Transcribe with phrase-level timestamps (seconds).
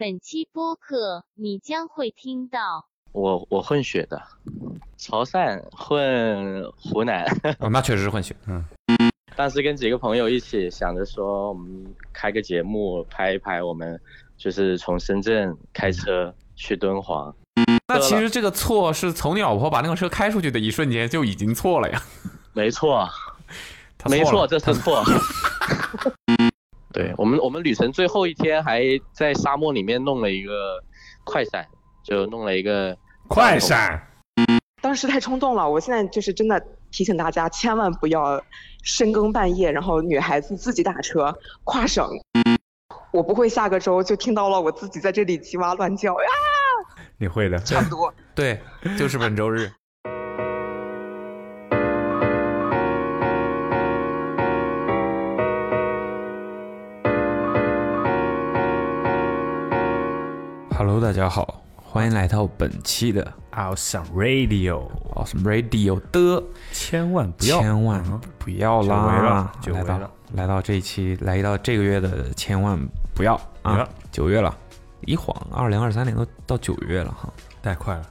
[0.00, 4.22] 本期播客你将会听到我我混血的，
[4.96, 7.26] 潮汕混湖南，
[7.58, 8.36] 哦，那确实是混血。
[8.46, 8.64] 嗯，
[9.34, 14.00] 当时跟几个朋友一起想着说，我们开个节目拍一拍，我们
[14.36, 17.34] 就是从深圳开车去敦煌。
[17.88, 22.00] 那其实这个错是从你老婆把那个车开出去的一瞬间就已经错了呀。
[22.52, 23.04] 没错，
[24.08, 25.02] 没错，这是错。
[26.92, 28.82] 对我们，我们旅程最后一天还
[29.12, 30.82] 在沙漠里面弄了一个
[31.24, 31.66] 快闪，
[32.02, 32.96] 就弄了一个
[33.28, 34.02] 快闪。
[34.80, 38.42] 当时太冲动了，我现在就是真的提醒大家，千万不要
[38.82, 42.08] 深更半夜，然后女孩子自己打车跨省。
[43.10, 46.28] 我不会下个周就听到了我自己在这里叽哇乱叫呀。
[47.18, 48.14] 你会的，差不多。
[48.34, 48.60] 对，
[48.96, 49.70] 就是本周日。
[60.78, 69.52] Hello，大家好，欢迎来到本期的 Awesome Radio，Awesome Radio 的千万不要，千万不要啦！
[69.66, 72.78] 来到来到这一期，来到这个月的千万
[73.12, 73.88] 不要啊！
[74.12, 74.56] 九月了，
[75.00, 77.28] 一晃二零二三年都到九月了哈，
[77.60, 78.02] 太快了，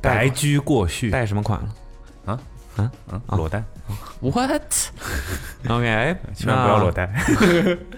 [0.00, 1.68] 白驹过隙，带什么款了？
[2.76, 2.90] 啊？
[3.10, 3.62] 嗯嗯，裸贷
[4.20, 7.08] ？What？OK， 千万不要裸贷。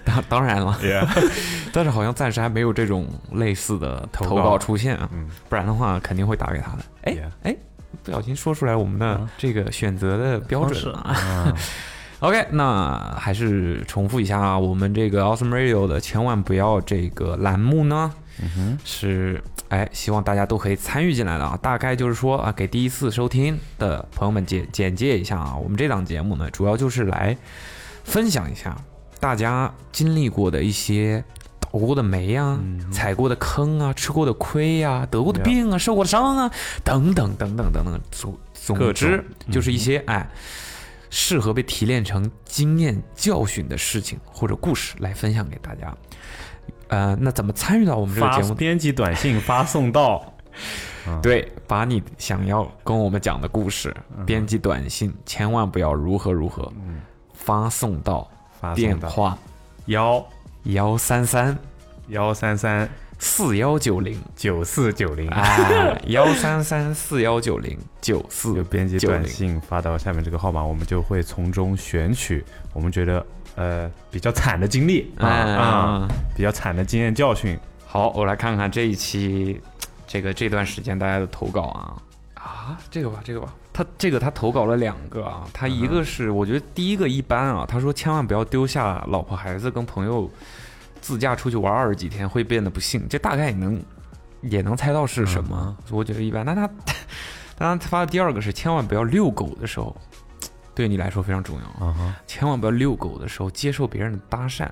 [0.05, 0.77] 当当然了，
[1.73, 5.09] 但是好像暂时还没有这种类似的投稿出现啊，
[5.47, 6.79] 不然的话肯定会打给他的。
[7.03, 7.55] 哎哎，
[8.03, 11.55] 不小心说出来我们的这个选择的标准了。
[12.19, 18.13] OK，那还是重复一下啊，我们这个 Awesome Radio 的千万不要这个栏目呢，
[18.83, 21.57] 是哎，希望大家都可以参与进来的啊。
[21.61, 27.37] 大概就是说啊，给第一次收听的朋友们简简介一下啊，我们这档节目呢，主要就是来
[28.03, 28.75] 分享一下
[29.19, 31.23] 大家经历过的一些
[31.59, 32.59] 倒过的霉啊、
[32.91, 36.51] 踩过的坑啊、吃过的亏呀、得过的病啊、受过的伤啊
[36.83, 40.29] 等等等等等等，总总之就是一些哎。
[41.11, 45.91] 适合被提炼成经验教训的事情或者故事来分享给大家。
[46.87, 48.53] 呃，那怎么参与到我们这个节目？
[48.55, 50.33] 编辑短信发送到，
[51.21, 56.71] 对，把你想要跟我们讲的故事编辑短信，千万不要如何如何，
[57.33, 58.29] 发送到
[58.75, 59.37] 电话
[59.85, 60.25] 幺
[60.63, 61.57] 幺三三
[62.07, 62.89] 幺三三。
[63.21, 72.41] 四幺九零九四九零啊，幺三三四幺九零九四，就编辑短信发到下面这个号码，我们就会从中选取
[72.71, 73.25] 我们觉得
[73.59, 77.59] 呃比较惨的经历啊啊，比较惨的经验教训。
[77.85, 79.59] 好，我来看看这一期
[80.07, 82.01] 这个这段时间大家的投稿啊
[82.35, 90.29] 啊，这个吧这个吧，他这个他投稿了两个啊，他一个是我觉得第一个一般啊，他说千万不要丢下老婆孩子跟朋友。
[91.01, 93.81] 自驾出去玩二十几天会变得不幸，这大概也能
[94.41, 95.73] 也能猜到是什么。
[95.91, 96.45] 我觉得一般。
[96.45, 96.67] 那他，
[97.57, 99.95] 当然他发的第二个是千万不要遛狗的时候，
[100.79, 102.17] 对你来说非常重要啊！
[102.25, 104.65] 千万不要遛狗的时候接受别人的搭讪，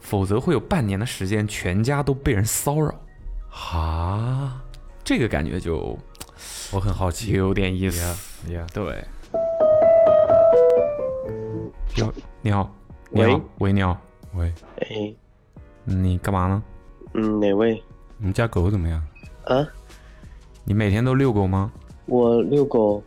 [0.00, 2.94] 否则会有半年的时间全家都被人骚扰。
[3.48, 4.60] 哈，
[5.02, 5.98] 这个感觉就
[6.70, 8.14] 我很好奇，有点意思。
[8.74, 9.02] 对。
[11.94, 12.12] 你好，
[12.42, 12.70] 你好，
[13.12, 13.98] 喂，喂，你好，
[14.34, 14.52] 喂，
[14.82, 15.14] 哎。
[15.84, 16.62] 你干嘛呢？
[17.14, 17.82] 嗯，哪位？
[18.18, 19.02] 你们家狗怎么样？
[19.44, 19.66] 啊？
[20.64, 21.72] 你每天都遛狗吗？
[22.04, 23.02] 我遛狗。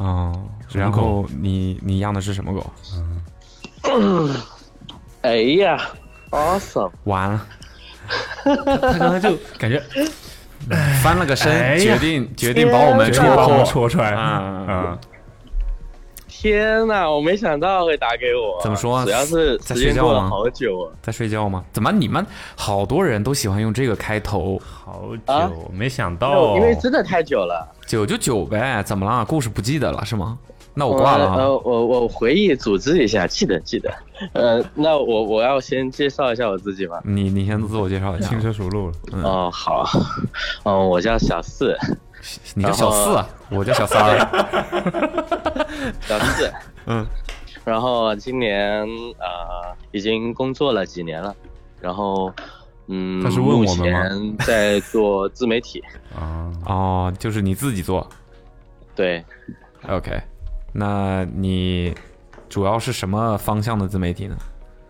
[0.00, 0.32] 哦，
[0.72, 2.66] 然后你你养的是什么狗？
[3.84, 4.34] 嗯。
[5.22, 5.78] 哎呀
[6.30, 6.90] ，awesome！
[7.04, 7.46] 完了。
[8.42, 9.80] 他刚才就感觉
[11.02, 14.14] 翻了个身，决定决定把我们戳破戳出来。
[14.16, 14.98] 嗯嗯。
[16.26, 18.58] 天呐，我没想到会打给我。
[18.62, 19.04] 怎么说？
[19.04, 20.30] 主要是在睡觉吗？
[20.30, 21.62] 好久，在睡觉吗？
[21.70, 22.24] 怎么你们
[22.56, 24.58] 好多人都喜欢用这个开头？
[24.64, 27.70] 好久，没想到，因为真的太久了。
[27.90, 29.24] 久就久呗，怎么了？
[29.24, 30.38] 故事不记得了是吗？
[30.74, 31.34] 那我挂了。
[31.34, 33.92] 呃，我我回忆组织一下，记得记得。
[34.32, 37.00] 呃，那我我要先介绍一下我自己吧。
[37.04, 38.92] 你你先自我介绍一下，轻车熟路。
[39.24, 39.84] 哦，好。
[40.62, 41.76] 嗯，我叫小四。
[42.54, 43.28] 你叫小四啊？
[43.50, 44.16] 我叫小三。
[46.02, 46.52] 小四，
[46.86, 47.04] 嗯，
[47.64, 48.86] 然后今年
[49.18, 51.34] 啊已经工作了几年了，
[51.80, 52.32] 然后
[52.90, 54.36] 嗯，他是问我们吗？
[54.44, 55.80] 在做自媒体
[56.18, 58.06] 啊哦，就是你自己做，
[58.96, 59.24] 对
[59.88, 60.20] ，OK，
[60.72, 61.94] 那你
[62.48, 64.36] 主要是什么方向的自媒体呢？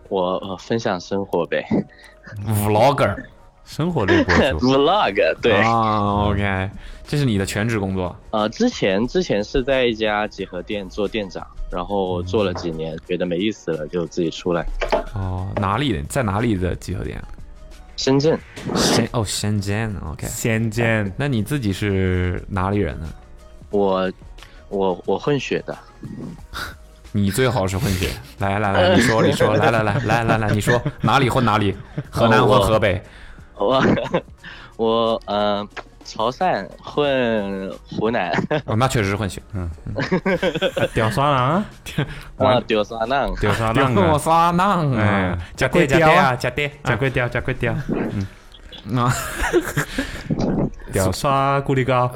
[0.09, 1.65] 我呃分享生活呗，
[2.45, 3.15] Vlogger。
[3.63, 6.69] 生活类博主， vlog，对啊，OK，
[7.05, 8.13] 这是你的全职工作。
[8.31, 14.65] 呃，之前之前是在一家集合店做店长，然后做了几年，觉得没意思了，就自己出来。
[15.13, 16.01] 哦，哪里？
[16.09, 17.21] 在哪里的集合店？
[18.01, 18.39] 深圳。
[18.75, 20.25] 深哦，深圳，OK。
[20.27, 23.07] 深圳，那你自己是哪里人呢？
[23.69, 24.11] 我，
[24.69, 25.77] 我我混血的。
[27.13, 28.09] 你最好是混血。
[28.39, 31.77] 来来来，你说 你说，来来来来来来，你说哪里混哪里？
[32.09, 32.99] 河南混河北。
[33.55, 33.83] 我
[34.77, 35.67] 我呃。
[36.05, 38.31] 潮汕混湖南，
[38.65, 39.41] 哦，那确实是混血。
[39.53, 39.69] 嗯，
[40.93, 41.65] 吊沙囊，
[42.37, 48.27] 啊，吊沙囊，吊沙囊，吊沙囊，哎，加贵加爹啊，加快，加贵雕，加贵雕，嗯，
[48.85, 49.11] 那
[50.91, 52.11] 吊沙咕哩高，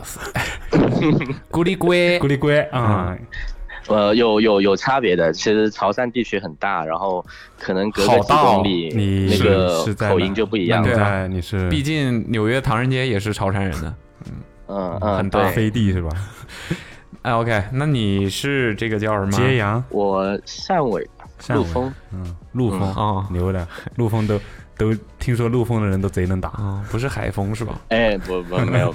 [1.52, 3.16] 咕哩龟，咕哩龟啊。
[3.88, 5.32] 呃，有有有差别的。
[5.32, 7.24] 其实潮汕地区很大，然后
[7.60, 10.94] 可能隔个几公里，你那个口音就不一样了。
[10.94, 13.94] 对啊，你是，毕竟纽约唐人街也是潮汕人的，
[14.26, 14.34] 嗯
[14.68, 16.10] 嗯嗯，很大飞地是吧？
[17.22, 19.32] 哎，OK，那你是这个叫什么？
[19.32, 21.08] 揭阳，我汕尾，
[21.50, 24.40] 陆丰，嗯，陆丰啊，牛的，陆丰都
[24.78, 27.80] 都听说陆丰的人都贼能打啊，不是海丰是吧？
[27.90, 28.94] 哎，不不没有，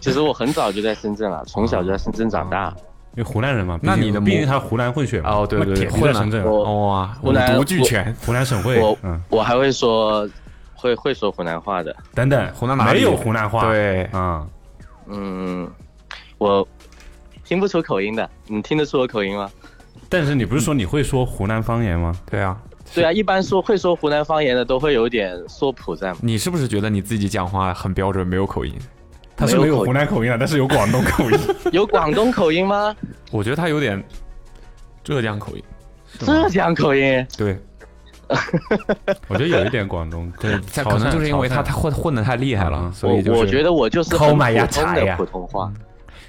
[0.00, 2.74] 其实我很早就在深圳了，从小就在深圳长大。
[3.16, 8.96] 因为湖南人嘛，那你的毕竟他湖南混血嘛，哦对对对，湖南深圳，哇，湖南独俱全，湖南省会，我
[9.30, 10.28] 我还会说，
[10.74, 13.68] 会会说湖南话的，等等，湖南哪里没有湖南话？
[13.68, 14.48] 对，嗯
[15.08, 15.70] 嗯，
[16.38, 16.66] 我
[17.44, 19.50] 听不出口音的，你听得出我口音吗？
[20.08, 22.14] 但是你不是说你会说湖南方言吗？
[22.30, 22.56] 对啊，
[22.94, 26.14] 对啊，一般说会说湖南方言的都会有点说普在。
[26.20, 28.72] 你是不是觉得你自己讲话很标准，没有口音？
[29.40, 31.38] 他是没有湖南口音啊，但是有广东口音。
[31.72, 32.94] 有广东口音吗？
[33.30, 34.02] 我觉得他有点
[35.02, 35.64] 浙江口音。
[36.18, 37.26] 浙江口音？
[37.38, 37.58] 对。
[39.26, 40.30] 我觉得有一点广东。
[40.38, 40.52] 对，
[40.84, 45.72] 可能就是因为他他混混的太厉害了，所以我觉得我就是很普通的普通话。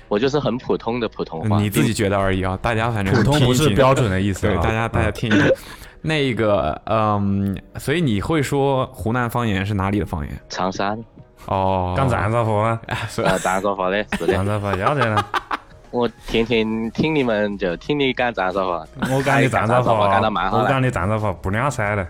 [0.07, 1.61] 我就是很普通的普通话。
[1.61, 4.47] 你自己觉得而已啊，大家反正普通不是标准的意思。
[4.47, 5.31] 对，大家大家听。
[6.01, 10.41] 那个，嗯，所以你会说湖南方言是哪里的方言？
[10.49, 10.97] 长沙。
[11.45, 12.79] 哦，讲长沙话吗？
[13.09, 14.33] 是啊，长沙话的，是的。
[14.33, 15.23] 长沙话要得呢。
[15.91, 18.85] 我天天听你们就听你讲长沙话。
[19.13, 22.07] 我讲的长沙话，我讲的长沙话不两三的。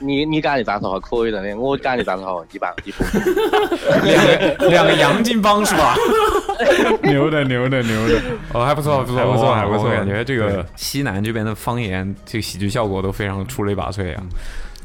[0.00, 3.08] 你你讲的长沙话可以的，我讲的长沙话一般一般。
[4.02, 5.94] 两个两个洋泾浜是吧？
[7.04, 8.20] 牛的牛的牛的，
[8.52, 14.22] 哦还不错不错不错还不错，感觉这个西南这边的方言，这个喜剧效果都非常出类拔萃啊。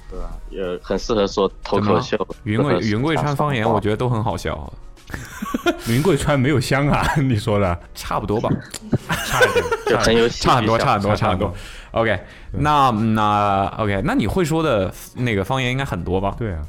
[0.09, 0.31] 对吧？
[0.50, 2.18] 也很适合说脱口秀。
[2.44, 4.71] 云贵云贵川方言，我觉得都很好笑。
[5.88, 7.06] 云贵川没有香啊？
[7.21, 8.50] 你说的差不多吧？
[9.25, 11.54] 差一点，就很有差很多，差很多，差很多。
[11.92, 12.19] OK，
[12.51, 16.36] 那那 OK，那你会说的那个方言应该很多吧？
[16.38, 16.62] 对啊。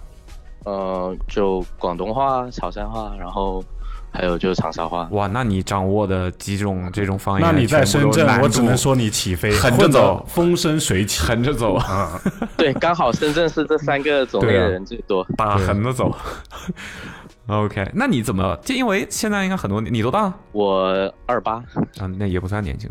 [0.65, 3.63] 呃，就广东话、潮汕话，然后。
[4.11, 7.47] 还有就是长沙话哇，那你掌握的几种这种方言？
[7.47, 12.21] 那你在深圳，我只能说你起飞，横着走，风生水起，横着走啊！
[12.57, 16.15] 对，刚好深圳是这三个种类的人最多，打横着走。
[17.47, 18.59] OK，那你怎么？
[18.63, 20.33] 就因为现在应该很多，你多大？
[20.53, 21.55] 我二八
[21.99, 22.91] 啊，那也不算年轻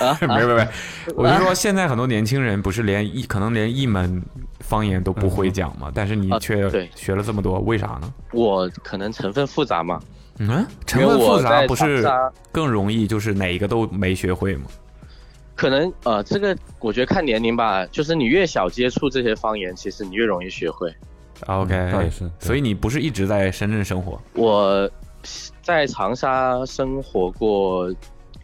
[0.00, 0.68] 啊， 没没没，
[1.14, 4.22] 我就说现在很多年轻人不是连一可能连一门。
[4.66, 8.12] 方言都不会讲嘛，但是你却学了这么多，为啥呢？
[8.32, 10.00] 我可能成分复杂嘛。
[10.38, 12.04] 嗯，成分复杂不是
[12.50, 14.64] 更容易，就是哪一个都没学会吗？
[15.54, 20.92] 可能呃，这个我觉得看年龄吧，就是你越小接触这些方言，其实你越容易学会。
[21.46, 22.28] OK，也是。
[22.40, 24.18] 所以你不是一直在深圳生活？
[24.32, 24.90] 我
[25.62, 27.94] 在长沙生活过。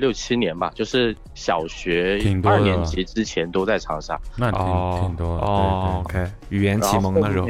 [0.00, 4.60] 六七年吧，就是小学二年级之前都在长沙，那挺
[5.00, 6.02] 挺多哦。
[6.04, 7.46] OK，语言启蒙的时候，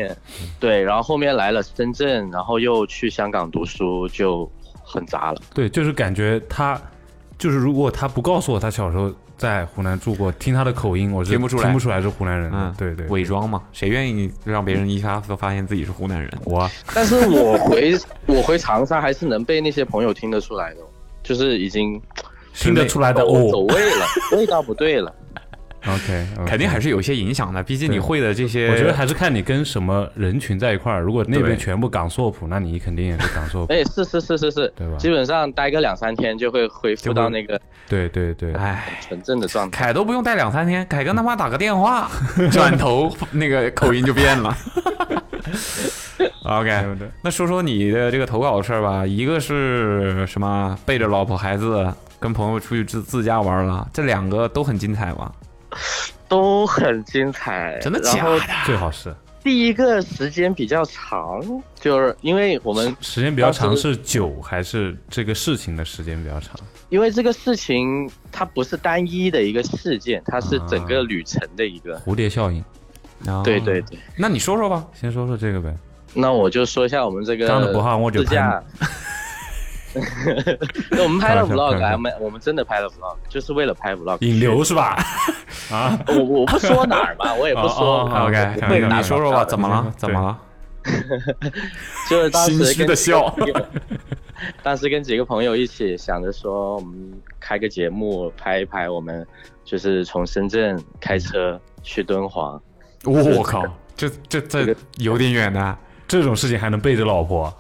[0.58, 4.50] 对，然后后面来了深圳，然后又去香港读书，就
[4.82, 5.40] 很杂了。
[5.54, 6.78] 对，就是感觉他，
[7.38, 12.50] 就是如果他不告诉我他小时候在湖南住过，听他的口音，我是听不出来，听不出来是湖南人。
[12.52, 16.28] 嗯，对对，伪装嘛，谁愿意让别人一下子发现自己是湖南人？
[16.44, 17.94] 我， 但是我回
[18.26, 20.80] 我回长沙还是能被那些朋友听得出来的，
[21.22, 22.02] 就是已经。
[22.54, 25.12] 听得出来的哦，走位了， 味道不对了。
[25.86, 31.00] OK，肯定还是有些影响的，毕竟你会的这些，我觉得还是看你跟什么人群在一块儿。
[31.00, 33.72] 如果那边全部港硕普，那你肯定也是港硕普。
[33.72, 34.98] 哎，是是是是是，对吧？
[34.98, 39.86] 基本上待个两三天就会恢复到那个，对对对，哎，纯正的状态。
[39.86, 42.10] 凯都不用待两三天，凯哥他妈打个电话，
[42.52, 44.54] 转头那个口音就变了。
[46.44, 46.84] OK，
[47.22, 49.06] 那说说你的这个投稿的事儿吧。
[49.06, 50.78] 一个是什么？
[50.84, 51.90] 背着老婆孩子。
[52.20, 55.32] 跟朋友出去自自驾玩了，这两个都很精彩吗？
[56.28, 58.40] 都很精彩，真的假的？
[58.64, 59.12] 最好是
[59.42, 61.40] 第一个时间比较长，
[61.80, 66.54] 就是因为我们时间比较长是久还是这个事情的时间比较长？
[66.90, 72.62] 因为这个事情它不是单一的一个事件，它是整个旅程的一个蝴蝶效应。
[73.42, 75.74] 对对对，那你说说吧，先说说这个呗。
[76.12, 78.62] 那我就说一下我们这个张的不好，我就自驾。
[81.02, 84.18] 我们拍了 vlog，我们我们真的拍了 vlog，就是为了拍 vlog。
[84.20, 84.96] 引流是吧？
[85.70, 88.08] 啊，我我不说哪儿嘛，我也不说。
[88.26, 89.92] OK，你说说吧，怎么了？
[89.96, 90.38] 怎么了？
[92.08, 93.34] 就是当时的笑。
[94.62, 99.26] 当时跟几个朋友一起想着说，我们开个节目拍一拍，我们
[99.64, 102.60] 就是从深圳开车去敦煌。
[103.04, 103.62] 我靠，
[103.94, 105.76] 这这这有点远的，
[106.08, 107.52] 这种事情还能背着老婆？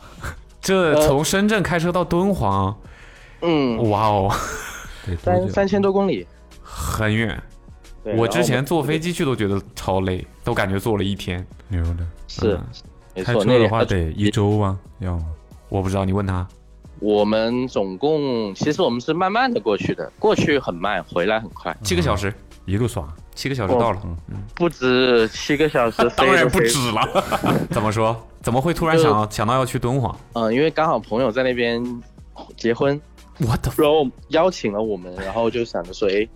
[0.60, 2.76] 这从深圳开车到敦煌，
[3.40, 4.34] 嗯，哇哦，
[5.22, 6.26] 三三千多公里，
[6.62, 7.40] 很远。
[8.16, 11.46] 我之前坐飞机去都觉得超累，都感觉坐了一天。
[11.68, 12.58] 牛的，是，
[13.22, 14.78] 开车的话得一周啊？
[15.00, 15.24] 要吗？
[15.68, 16.46] 我不知道，你问他。
[16.98, 22.32] 我们总共其实我们是慢慢的过去的，过去很慢，回来很快，七个小时
[22.66, 24.00] 一路耍，七个小时到了。
[24.28, 27.24] 嗯，不止七个小时， 当然不止了。
[27.70, 28.14] 怎么说？
[28.42, 30.16] 怎么会突然想想到要去敦煌？
[30.32, 31.82] 嗯，因为刚好朋友在那边
[32.56, 32.98] 结婚，
[33.38, 36.26] 我的，然后邀请了我们，然后就想着说，哎，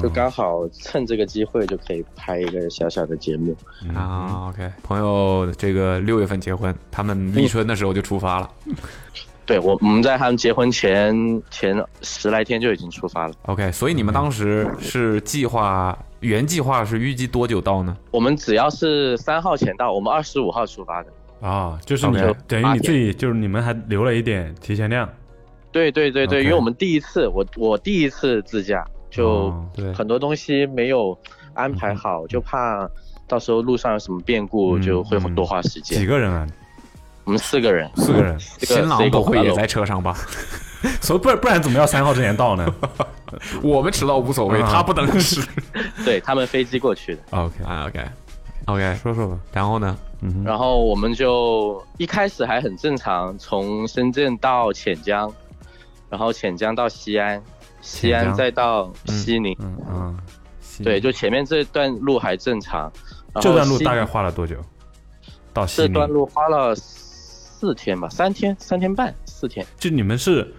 [0.00, 3.56] 就刚好趁这个机会就可以拍一个小小的节目
[3.94, 4.48] 啊。
[4.48, 8.50] OK，朋友这个六月份结婚，他们立春的时候就出发了。
[9.44, 13.34] 对，我我们在他们结婚前前十来天就已经出发了。
[13.46, 17.96] OK，所以你们当时是计划原计划是预计多久到呢？
[18.12, 21.10] 我们只要是三号前到，我们二十五号出发的。
[21.40, 25.08] 啊，就是你等于你自己，就是你们还留了一点提前量。
[25.72, 29.54] 对对对对，因为我们第一次，我我第一次自驾，就
[29.94, 31.16] 很多东西没有
[31.54, 32.88] 安排好，就怕
[33.28, 35.98] 到时候路上有什么变故，就会多花时间。
[35.98, 36.46] 几个人啊？
[37.24, 38.38] 我们四个人，四个人。
[38.40, 40.16] 新郎不会也在车上吧？
[41.00, 42.74] 所以不然不然怎么要三号之前到呢？
[43.62, 45.40] 我们迟到无所谓，他不等迟。
[46.04, 47.20] 对他们飞机过去的。
[47.30, 48.00] OK 啊 OK
[48.66, 49.38] OK，说说吧。
[49.52, 49.96] 然后呢？
[50.44, 55.32] 然后我们就一开始还很正常，从深圳到潜江，
[56.08, 57.42] 然后潜江到西安，
[57.80, 59.56] 西安再到西宁。
[59.60, 60.18] 嗯嗯。
[60.82, 62.90] 对，就前面这段路还正常。
[63.40, 64.56] 这段路大概花了多久？
[65.52, 65.88] 到西宁。
[65.88, 69.66] 这段路花了四天吧，三天，三天半，四天。
[69.78, 70.50] 就你们是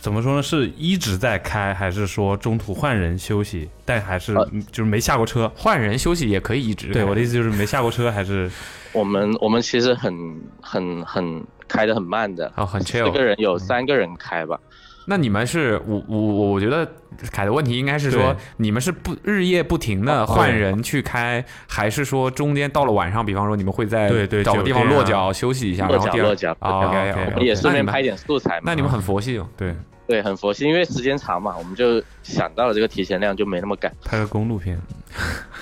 [0.00, 0.42] 怎么说呢？
[0.42, 3.68] 是一直在开，还是说中途换人休息？
[3.84, 4.34] 但还是
[4.72, 5.50] 就是没下过车？
[5.54, 6.88] 换人休息也可以一直。
[6.88, 8.50] 对，我的意思就是没下过车还是。
[8.92, 10.12] 我们我们其实很
[10.60, 13.04] 很很开的很慢的，哦，很 chill。
[13.04, 14.58] 四个人有三个人开吧？
[15.06, 16.18] 那你们是我我
[16.52, 16.86] 我觉得
[17.32, 28.62] 凯的问题应该是说，你们是不日夜不停的换人去开，还是说中间到了晚上，比方说你们会在对对找个地方落脚休息一下，落脚落脚，OK OK，也顺便拍点素材嘛。
[28.66, 29.74] 那你们很佛系哦，对
[30.06, 33.92] 对，很佛系，因为时间长嘛，我们就想到了这个提前量，就没那么赶。
[34.04, 34.80] 拍个公路片，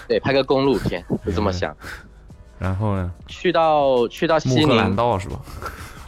[0.09, 1.75] 对，拍个公路片，就这么想。
[2.59, 3.12] 然后呢？
[3.28, 5.38] 去到去到西宁道是吧？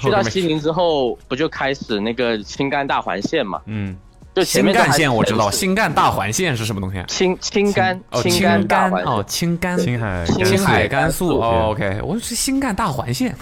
[0.01, 3.61] 去到西宁之后，不就开始那个青甘大环线嘛？
[3.67, 3.97] 嗯，
[4.35, 7.03] 就青干线我知道，青甘大环线是什么东西？
[7.07, 11.69] 青青甘青甘哦，青甘青海青海甘肃哦。
[11.71, 13.35] OK，我是新干大环线，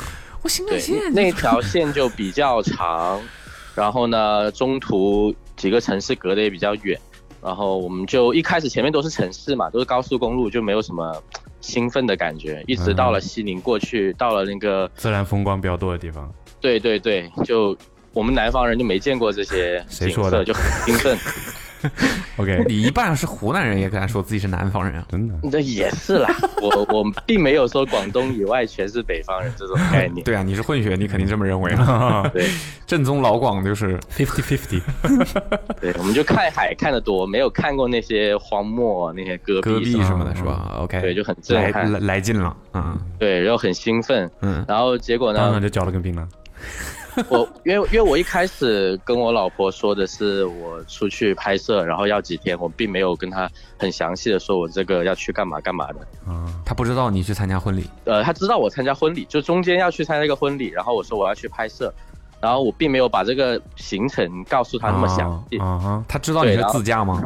[0.42, 3.20] 我新干线那条线就比较长，
[3.74, 6.98] 然后呢，中途几个城市隔得也比较远，
[7.42, 11.22] 然后我们就一开始前面都是城市嘛，都是高速公路，就没有什么。
[11.60, 16.32] 兴奋的感觉，一直到了西宁过去，到了那个自然风光比较多的地方。
[16.60, 17.76] 对对对，就
[18.12, 21.18] 我们南方人就没见过这些景色，就很兴奋。
[22.38, 25.06] OK，你一半是湖南人，也敢说自己是南方人啊？
[25.08, 25.34] 真的？
[25.48, 26.28] 这也是啦，
[26.60, 30.24] 我我并没有说广东以外全是北方人这种概念。
[30.24, 32.28] 对啊，你是混血，你肯定这么认为啊。
[32.34, 32.48] 对，
[32.84, 34.82] 正宗老广就是 fifty fifty。
[35.80, 45.38] 对，我们就看海看的多，没有看过那些荒漠、那些戈壁什么的，是吧？OK，对，就很震撼，来来劲了，嗯，对，然后很兴奋，嗯，然后结果呢？
[45.38, 46.26] 当场就交了根兵了。
[47.28, 55.96] 我因为因为我一开始跟我老婆说的是我出去拍摄，然后要几天，我并没有跟她很详细的说我这个要去干嘛干嘛的。
[56.28, 57.90] 嗯，她不知道你去参加婚礼。
[58.04, 61.92] 呃，她知道我参加婚礼，就中间要去参加一个婚礼，然后我说我要去拍摄，
[62.40, 65.58] 然后我并没有把这个行程告诉她那么详细。
[65.58, 67.20] 啊哈，她知道你是自驾吗？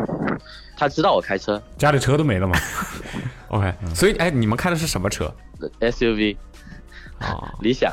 [0.74, 2.56] 她知道我开车，家里车都没了吗
[3.48, 5.30] ？OK，所以哎，你们开的是什么车
[5.80, 6.34] ？SUV，
[7.18, 7.92] 啊，理想。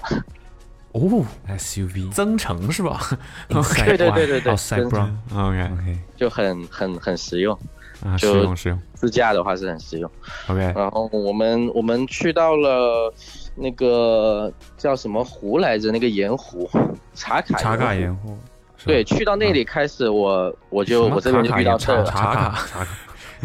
[0.91, 2.99] 哦，SUV 增程是吧？
[3.47, 7.57] 对对对对对，增程，OK OK，就很很很实用，
[8.03, 8.79] 啊，实用实用。
[8.95, 10.11] 自驾的话是很实用
[10.47, 10.73] ，OK。
[10.75, 13.13] 然后我们我们去到了
[13.55, 15.91] 那个叫什么湖来着？
[15.91, 16.69] 那个盐湖，
[17.13, 18.37] 茶卡茶卡盐湖。
[18.85, 22.87] 对，去到那里开始，我我就我这边就遇到车茶卡茶卡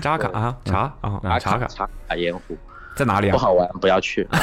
[0.00, 2.56] 茶卡啊茶啊茶卡茶卡盐湖
[2.96, 3.32] 在哪里啊？
[3.32, 4.26] 不好玩，不要去。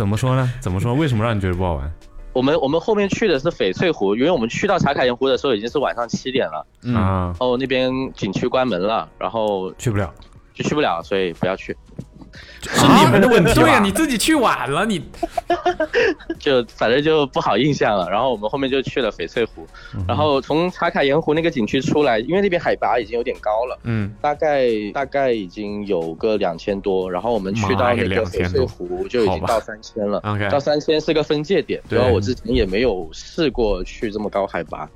[0.00, 0.50] 怎么说呢？
[0.60, 0.94] 怎么说？
[0.94, 1.92] 为什么让你觉得不好玩？
[2.32, 10.10] 我们我们后面去的是翡翠湖，因为我们去到茶卡盐湖的时候已经是晚上七点了，嗯，然后那边景区关门了，然后去不了，
[10.54, 11.76] 就去不了，所以不要去。
[12.62, 15.02] 是你们的问题，对呀，你自己去晚了，你。
[16.38, 18.08] 就反正就不好印象了。
[18.10, 19.66] 然后我们后面就去了翡翠湖，
[20.06, 27.10] 然后从茶卡盐湖那个景区出来，因为那边海拔已经有点高了，嗯，大概大概已经有个两千多。
[27.10, 31.80] 然后我们去到那个翡翠湖就已经到三千了到三千是个分界点。
[31.88, 34.88] 主要我之前也没有试过去这么高海拔，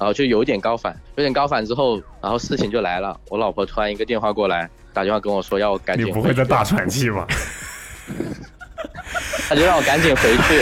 [0.00, 4.68] 然后就有点高反，有点高反之后，然后事情就来了，我老婆突然一个电话过来。
[4.92, 7.24] 打电话跟我说要我赶紧，你不会在大喘气吧？
[9.48, 10.58] 他就让我赶紧回去。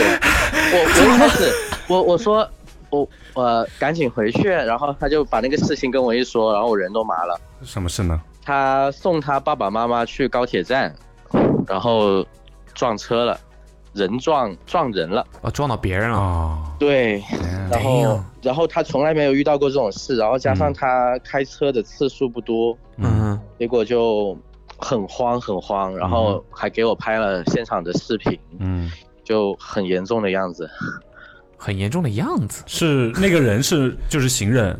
[0.71, 1.51] 我我一开始
[1.87, 2.47] 我我说
[2.91, 7.41] 我我赶紧回去，然后他就把那个事情跟我一说，然后我人都麻了。
[7.63, 8.21] 什么事呢？
[8.43, 10.93] 他送他爸爸妈妈去高铁站，
[11.65, 12.23] 然后
[12.75, 13.39] 撞车了，
[13.93, 16.57] 人撞撞人了，啊，撞到别人了。
[16.77, 17.23] 对，
[17.69, 24.37] 然后然后他从来没有遇到过这种事，然后加上他开车的次数不多，嗯，结果就
[24.77, 28.91] 很慌很慌，然后还给我拍了现场的视频，嗯，
[29.23, 30.69] 就很严重的样子，
[31.57, 34.79] 很严重的样子，是那个人是就是行人，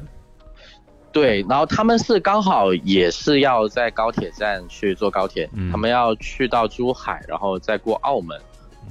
[1.12, 8.40] 对，然后他们是刚好也是要在高铁站去坐高铁，他们要去到珠海，然后再过澳门，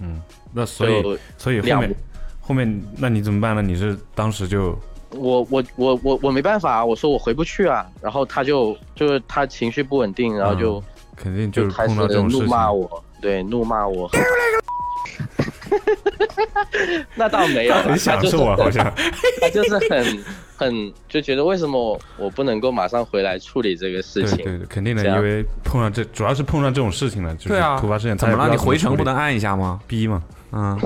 [0.00, 0.21] 嗯，
[0.52, 1.95] 那所以所以后面。
[2.40, 3.61] 后面那你怎么办呢？
[3.61, 4.75] 你是当时就
[5.11, 6.83] 我我我我我没办法啊！
[6.83, 7.87] 我说我回不去啊！
[8.00, 10.83] 然后他就就是他情绪不稳定，然后就
[11.14, 14.11] 肯定就开始怒骂我，对，怒骂我。
[17.14, 18.84] 那倒没有，很享受啊，好像
[19.40, 20.25] 他就是很
[20.56, 24.37] 很就觉得为什么我不能够马上回来处理这个事情？
[24.38, 28.50] 对对，肯定的，因为碰上这主要是碰上这种事情了，就是突发事件，怎么了？
[28.50, 29.80] 你回程不能按一下吗？
[29.87, 30.22] 逼嘛，
[30.52, 30.78] 嗯。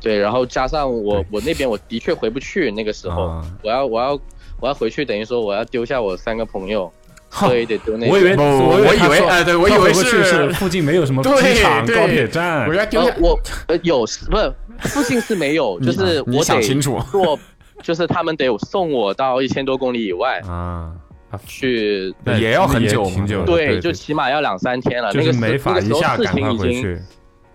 [0.00, 2.70] 对，然后加上我，我那边我的确回不去。
[2.70, 4.20] 那个时候，我要我要
[4.60, 6.92] 我要回去，等于说我要丢下我三个朋友，
[7.34, 8.08] 所以得丢那。
[8.08, 12.66] 我以为我以为哎，对我以为是附近没有什么机场、高铁站。
[12.68, 17.38] 我要丢下我呃有不是附近是没有，就是我想清楚坐，
[17.82, 20.92] 就是他们得送我到一千多公里以外啊，
[21.46, 23.44] 去也要很久挺久。
[23.44, 25.10] 对，就起码要两三天了。
[25.12, 26.98] 那个没法一下赶快回去。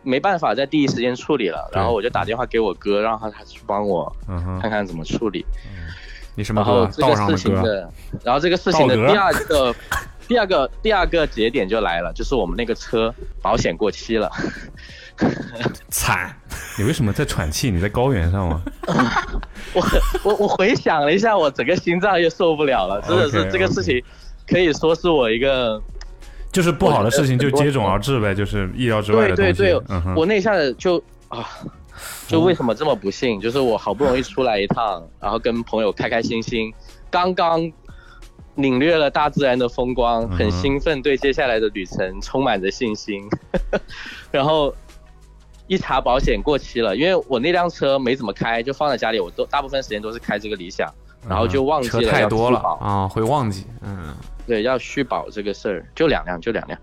[0.01, 4.11] 没办法在第一时间处理了，然后我就打电话给我哥，让他他去帮我
[4.61, 5.45] 看看怎么处理。
[6.39, 7.91] 你什么然后这个事情的，
[8.23, 9.75] 然后这个事情的第二个、
[10.25, 14.31] 第二个、第二个节点就来了，就是我们那个车保险过期了。
[15.91, 16.33] 惨！
[16.77, 17.69] 你为什么在喘气？
[17.69, 18.61] 你在高原上吗？
[19.73, 19.85] 我
[20.23, 24.01] 我我回想了一下，我整个心脏又受不了了，真的是这个事情
[24.47, 25.81] 可以说是我一个。
[26.53, 29.79] 就是不好的事情就接踵而至呗，就是意料之外的对对，
[30.15, 31.45] 我那一下子就啊，
[32.27, 33.39] 就为什么这么不幸？
[33.39, 36.73] 就是我好不容易出来一趟，然后跟朋友开开心心，
[37.09, 37.71] 刚刚
[38.55, 43.21] 领略了大自然的风光，很兴奋，对接下来的旅程充满着信心。
[44.31, 44.73] 然后
[45.67, 50.93] 一查保险过期了，因为我那辆车没怎么开，就放在家里，我都大部分时间都是开这个理想，
[51.27, 54.15] 然后就忘记了太多了啊，会忘记，嗯。
[54.47, 56.79] 对，要续保这个事儿，就两辆，就两辆，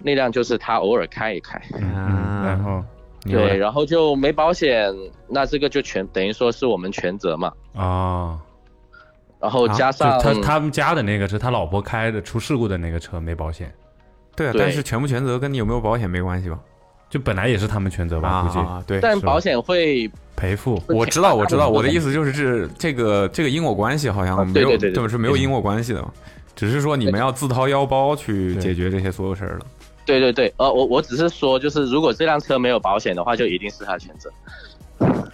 [0.00, 2.82] 那辆就是他偶尔开一开，然后
[3.26, 4.92] 对，然后就没保险，
[5.28, 7.52] 那这个就全等于说是我们全责嘛。
[7.74, 8.38] 啊，
[9.40, 13.72] 然后加上他他们家的那个是他老婆开的出事故的那个车没保险，
[14.36, 16.58] 对啊，但是全不全责跟你有没有保险没关系吧？
[17.10, 20.82] 就本来也是他们全责吧，估计啊对，但保险会赔付。
[20.88, 26.04] 我知道，我知道，我的意思就是这这个这个因果关系好像没有，对是没有因果关系的。
[26.56, 29.66] 只是说你们要自掏腰包去解决这些所有事儿了。
[30.04, 34.30] 对对对，呃，我我只是说，就是如果这辆车没有保险的话，就一定是他全责。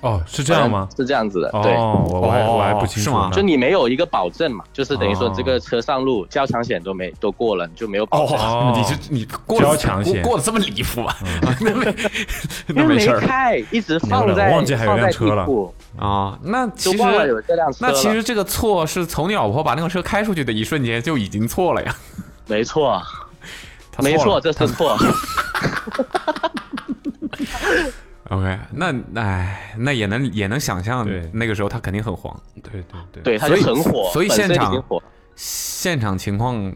[0.00, 0.88] 哦，是这样吗？
[0.96, 1.50] 是这样子的。
[1.62, 3.12] 对，我还我还不清楚。
[3.30, 8.38] 就你没有一个保证嘛，就是等于说这个车上路交强险都没都过了，你就没有保证。
[8.38, 11.14] 哦，你就你过交强险过得这么离谱啊？
[11.60, 11.94] 那 没
[12.68, 15.46] 那没开，一直放在忘记还有辆车了
[15.98, 16.38] 啊。
[16.42, 17.44] 那其实
[17.80, 21.94] 那其实这个错是从你老婆把那个车开出去的一瞬间就已经错了呀。
[22.46, 23.00] 没错，
[23.98, 24.96] 没错，这是错。
[28.30, 32.40] OK，那哎，那也能也能想象，那个时候他肯定很黄。
[32.62, 34.84] 对对对，对，他就很火，所以现场
[35.34, 36.72] 现场情况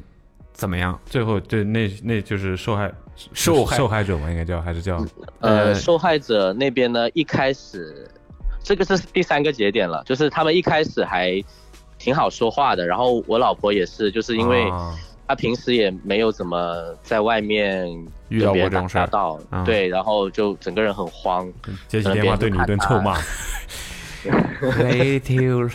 [0.53, 0.99] 怎么样？
[1.07, 2.93] 最后对那那就是受害
[3.33, 5.07] 受害受害者嘛，应该叫还是叫
[5.39, 7.09] 呃受害者那边呢？
[7.11, 8.11] 一开始
[8.63, 11.41] 这个是第三个节点了，就是他们一开始还
[11.99, 14.69] 挺好说话的，然后我老婆也是，就是因为
[15.27, 17.89] 他平时也没有怎么在外面
[18.29, 19.09] 遇到过这种事儿，
[19.65, 21.51] 对，然后就整个人很慌，
[21.89, 23.19] 接起电话对你一顿臭骂。
[24.79, 25.71] 没丢了，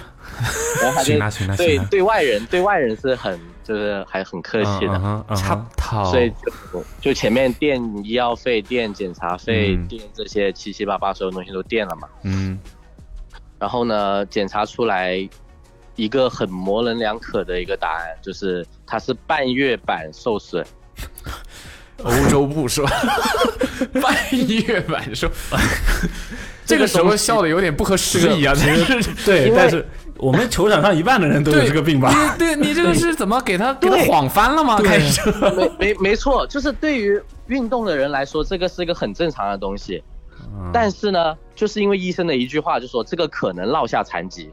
[1.04, 6.32] 行了行了，对对外人对外人是很就是还很客气的，差套，所以
[6.72, 12.58] 就就前面垫医药费、垫检查费、垫这些七七八八所有东西都垫了嘛，嗯，
[13.60, 15.30] 然后呢，检查出来
[16.00, 20.66] 一个很模棱两可的一个答案，就是它是半月板受损。
[22.02, 22.90] 欧洲步是吧？
[24.02, 25.30] 半月板受，
[26.66, 28.56] 这个时候笑的有点不合时宜啊！
[28.56, 29.86] 其实对，但是
[30.16, 32.36] 我们球场上一半的人都有这个病吧？
[32.40, 34.80] 对，你这个是怎么给他给他晃翻了吗？
[34.82, 40.02] 开始没没没错，就是对于运动的人来说，这个是一个很正常的东西。
[40.72, 44.50] 但是呢，就是因为医生的一句话，就说这个可能落下残疾，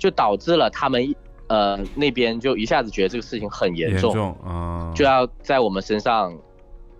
[0.00, 1.14] 就导致了他们。
[1.50, 6.32] 呃，那边就一下子觉得这个事情很严重，嗯，就要在我们身上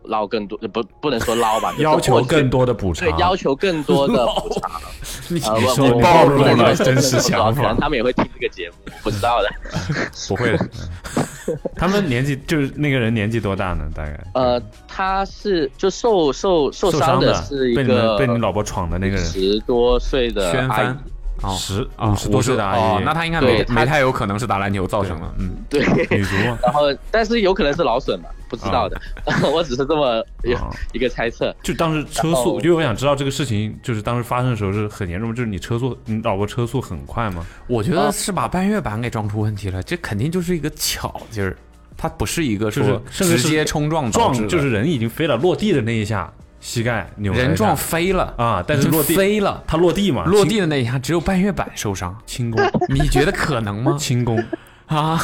[0.02, 4.68] 捞更多，不不能说捞吧， 要求更多的补偿，对，要求更多的 补偿。
[5.30, 9.48] 你说暴露了真实想法，他们也会听这个节目，不知道的，
[10.26, 10.68] 不会的。
[11.76, 13.88] 他们年纪就是那个人年纪多大呢？
[13.94, 14.20] 大概？
[14.34, 20.96] 呃，他是就受受受伤的是一个被你老婆闯的那个人，十多岁的阿
[21.42, 21.56] 姨。
[21.56, 26.58] 十五十多岁的阿姨，那她应该没没太有可能是打篮球造成的，嗯，对，女足嘛。
[26.64, 29.00] 然后，但是有可能是劳损吧，不知道的，
[29.52, 30.24] 我只是这么
[30.92, 31.54] 一个猜测。
[31.62, 37.46] 就当时车速，因为我想知道这个事情，就是当时发生的时候是很严重，就是你车速，你老婆车速很快吗？
[37.66, 41.56] 我觉得是把半月板给撞出问题了，这肯定就是一个巧劲儿，
[41.96, 43.00] 它不是一个就是
[43.38, 46.32] 直接冲撞撞，就是人已经飞了，落地的那一下。
[46.60, 48.62] 膝盖扭，人撞飞了啊！
[48.66, 50.24] 但是落地飞了，他落地嘛？
[50.26, 52.62] 落地的那一下只有半月板受伤，轻功。
[52.88, 53.96] 你觉得可能吗？
[53.98, 54.36] 轻功
[54.86, 55.18] 啊？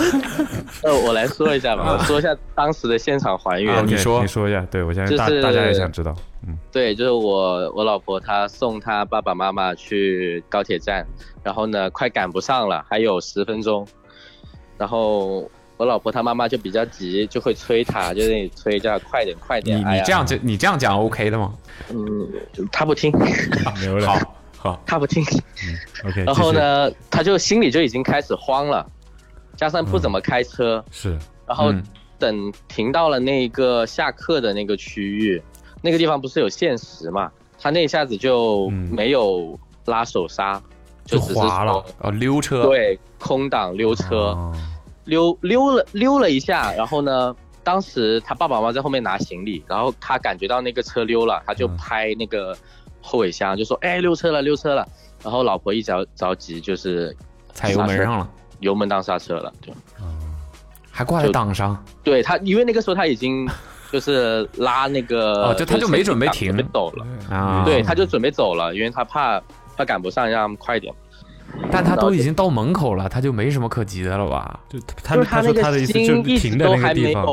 [0.82, 3.86] 呃，我来说一下吧，我说一下当时的现场还原。
[3.86, 4.66] 你说，你说一下。
[4.70, 6.14] 对我现在大大家也想知道。
[6.46, 11.06] 嗯，对，就是我我老婆她送她爸爸妈妈去高铁站，
[11.42, 13.86] 然后呢快赶不上了，还有十分钟，
[14.78, 15.50] 然后。
[15.76, 19.78] 我老婆她妈妈就比较急，就会催她，就那里催叫快点快点。
[19.78, 21.54] 你你这样就你这样讲 OK 的吗？
[21.90, 22.28] 嗯，
[22.72, 23.12] 她不听。
[24.06, 24.18] 好，
[24.56, 25.22] 好，她不听。
[25.24, 26.24] 嗯，OK。
[26.26, 28.86] 然后呢，她就心里就已经开始慌了，
[29.56, 30.82] 加上不怎么开车。
[30.90, 31.18] 是。
[31.46, 31.72] 然后
[32.18, 35.42] 等停到了那个下课的那个区域，
[35.82, 37.30] 那个地方不是有限时嘛？
[37.60, 40.60] 她那一下子就没有拉手刹，
[41.04, 41.84] 就滑了。
[42.00, 42.64] 哦，溜车。
[42.64, 44.34] 对，空档溜车。
[45.06, 52.56] 溜溜了溜了一下，然后呢，当时他爸爸妈妈在后面拿行李，然后他感觉到那个车溜了，他就拍那个
[53.00, 54.86] 后尾箱，就说：“哎，溜车了，溜车了。”
[55.24, 57.16] 然后老婆一着着急，就是
[57.52, 58.28] 踩油门上了，
[58.60, 59.72] 油门当刹车了，就，
[60.90, 61.82] 还挂在档上。
[62.04, 63.48] 对他，因为那个时候他已经
[63.90, 69.40] 就是拉那个， 哦，就他就没准备停，准备走了啊，对，他就准备走了，因为他怕
[69.76, 70.94] 他赶不上，让他们快点。
[71.70, 74.60] 但他都已经到门口了，他就没什么可急的了吧？
[74.68, 77.24] 就他他说他的意思就是停在那个地方，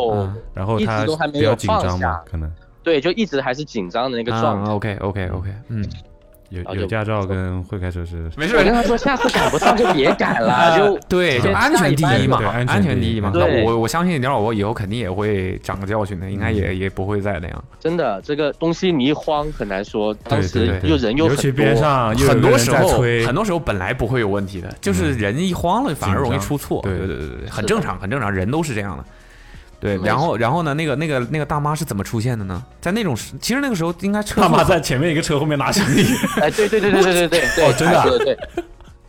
[0.53, 2.51] 然后他比较紧张嘛，可能
[2.83, 4.71] 对，就一直还是紧张的那个状态。
[4.71, 5.87] OK OK OK，嗯。
[6.53, 8.55] 有有驾照跟会开车是没事。
[8.55, 13.31] 我跟他说，下次赶不上就别赶了，就对，就安全第一嘛，安全第一嘛。
[13.33, 17.63] 那我我相信你老婆以后肯定也会长个教训的，应该也也不会再那样。
[17.79, 20.13] 真的，这个东西你一慌很难说。
[20.25, 26.81] 当时又人又尤其边上很多时候很多时候本来不会有问题的，就是人一慌了反而容易出错。
[26.83, 29.03] 对对对对，很正常很正常，人都是这样的。
[29.83, 30.73] 对，然后然后呢？
[30.73, 32.63] 那个那个那个大妈是怎么出现的呢？
[32.79, 36.05] 在那种，其实那个时候应该车大妈在前面一个车后面拿行李。
[36.39, 38.37] 哎，对对对对对对对对， 哦，真的， 对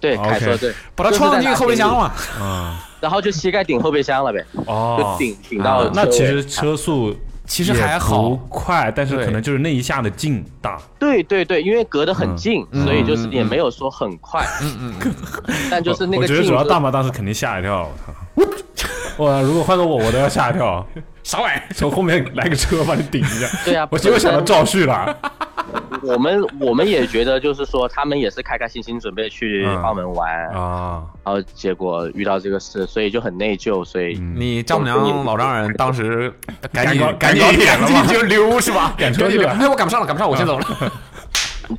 [0.00, 5.88] 对，凯说对，把他撞进后备箱了，嗯，然后就膝盖顶后备箱了呗，哦，就顶顶到。
[5.94, 7.14] 那其实车速
[7.46, 10.80] 其实还好快，但是可能就是那一下的劲大。
[10.98, 15.14] 对对对，因为隔得很近，所以就是也没有说很快，嗯嗯，
[15.70, 16.22] 但就是那个。
[16.22, 17.88] 我觉得主要大妈当时肯定吓一跳，
[18.34, 18.88] 我操！
[19.24, 19.40] 哇！
[19.42, 20.84] 如果换做我，我都要吓一跳。
[21.24, 21.62] 啥玩意儿？
[21.74, 23.48] 从后面来个车把你顶一下。
[23.64, 25.16] 对啊，我结果想到赵旭了。
[26.02, 33.82] 我们我们也觉得，就是说他们也是开开心心准备去澳门玩啊，然后结果遇到这个事，所以就很内疚。
[33.84, 36.32] 所以你丈母娘老丈人当时
[36.70, 38.94] 赶紧赶紧赶紧就溜是吧？
[38.98, 39.50] 赶车去了。
[39.52, 40.92] 哎，我赶不上了，赶不上，我先走了。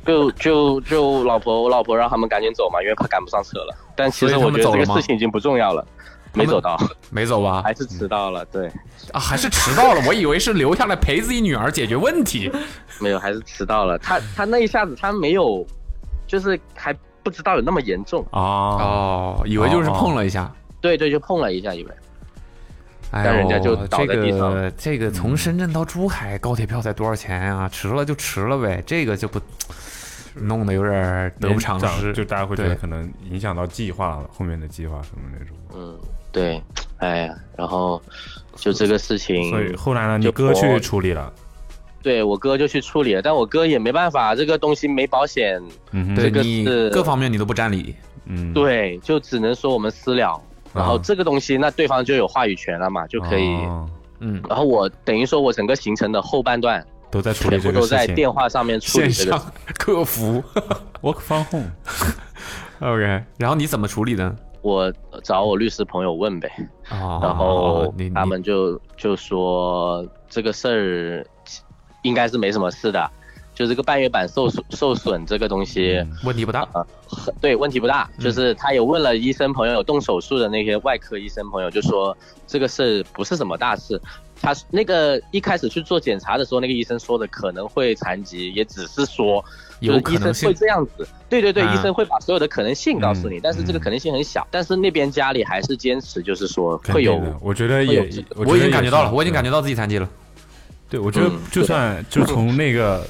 [0.04, 3.76] 就就就老婆，我老婆让他们赶紧走嘛，因为怕赶不上车了。
[3.94, 5.86] 但其实我觉得这个事情已经不重要了。
[6.36, 6.76] 没走到，
[7.10, 7.62] 没走吧？
[7.62, 8.44] 还是迟到了？
[8.46, 8.68] 对，
[9.12, 10.02] 啊，还是迟到了。
[10.06, 12.50] 我以为是留下来陪自己女儿解决问题，
[13.00, 13.98] 没有，还是迟到了。
[13.98, 15.66] 他他那一下子他没有，
[16.26, 21.90] 就是还不知道有那么严重哦哦，以为就是碰了一下，对对，就碰了一下，以为。
[23.10, 24.52] 但人家就倒在地上。
[24.52, 27.68] 这个这个从深圳到珠海高铁票才多少钱呀？
[27.72, 29.40] 迟了就迟了呗，这个就不
[30.34, 35.56] 弄得有点得不偿失，就大家会觉得可能影响到计划了后面的计划什么那种。
[35.74, 35.98] 嗯，
[36.36, 36.62] 对，
[36.98, 38.02] 哎呀，然后
[38.56, 41.32] 就这个事情，所以后来呢，你哥去处理了。
[42.02, 45.58] 对我哥就去处理了，但我哥也没办法，这个东西没保险，
[45.92, 47.94] 嗯，这个是各方面你都不占理，
[48.26, 50.38] 嗯，对，就只能说我们私了，
[50.74, 53.48] 然后这个东西那对方就有话语权了嘛，就可以，
[54.20, 59.42] 嗯，然后我等于说我整个行程的后半段都在处理这个都在电话上面处理这个
[59.78, 60.44] 客服
[61.00, 64.36] ，work from home，OK， 然后你怎么处理的？
[64.66, 66.50] 我找我律师朋友问呗，
[66.90, 71.26] 然后他们就就说这个事儿。
[72.02, 73.10] 应该是没什么事的，
[73.52, 76.64] 就这个半月板受损受损这个东西问题不大，
[77.40, 78.08] 对，问题不大。
[78.20, 84.00] 就是他也问了医生朋友，有动手术的那些外科医生朋友，就说这个事不是什么大事。
[84.40, 89.44] 他那个一开始去做检查的时候，那个医生说的可能会残疾，也只是说，
[89.80, 91.06] 有医生会这样子。
[91.28, 94.46] 对对对，医生会把所有的可能性告诉你，但是这个可能性很小。
[94.50, 97.20] 但是那边家里还是坚持，就是说会有。
[97.40, 100.08] 我觉得也，我已经感觉到了，我已经感觉到自己残疾了。
[100.88, 103.04] 对，我觉得就算 就从那个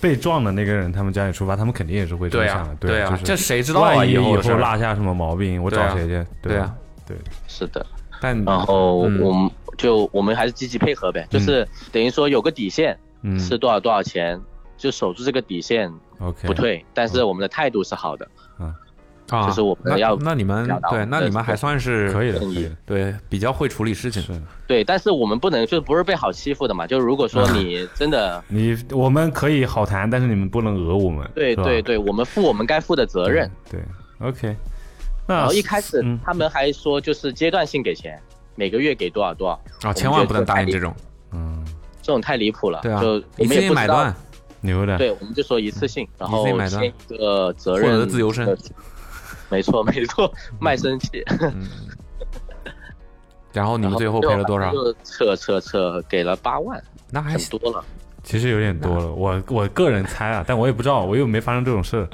[0.00, 2.74] 被撞的那个人他们家里出发，他们肯定也是会这样想的。
[2.74, 4.04] 对啊，这谁知道啊？
[4.04, 6.26] 以后落下什么毛病，我找谁去？
[6.42, 6.74] 对啊，
[7.06, 7.86] 对，是的。
[8.20, 12.98] 但然后我们就我们还是积极配合呗，就是等于说有个底线
[13.38, 14.40] 是多少多少钱，
[14.76, 16.84] 就守住这个底线，OK，不退。
[16.92, 18.28] 但是我们的态度是好的。
[18.60, 18.74] 嗯。
[19.30, 22.40] 啊，就是我们要那你们对，那你们还算是可以的，
[22.84, 24.22] 对，比较会处理事情。
[24.66, 26.86] 对，但是我们不能就不是被好欺负的嘛？
[26.86, 31.26] 就如果说你真的， 你我们可以好谈，但是你们不能讹我们。
[31.34, 33.50] 对对对，我们负我们该负的责任。
[33.70, 33.80] 对
[34.20, 34.54] ，OK。
[35.26, 38.20] 然后一开始他们还说就是阶段性给钱，
[38.56, 39.88] 每个月给多少多少。
[39.88, 40.94] 啊，千万不能答应这种。
[41.32, 41.64] 嗯，
[42.02, 42.80] 这种太离谱了。
[42.82, 44.14] 对啊，就一次性买断，
[44.64, 44.98] 牛的。
[44.98, 48.44] 对，我们就说一次性，然后签一个责任获得自由身。
[49.50, 51.22] 没错，没错，卖身契。
[53.52, 54.72] 然后你们最后赔了多少？
[55.04, 57.84] 撤撤撤，给了八万，那还多了。
[58.24, 62.08] 其实有点多了，我我个人猜啊，但我也不知道，我又没发生这种事。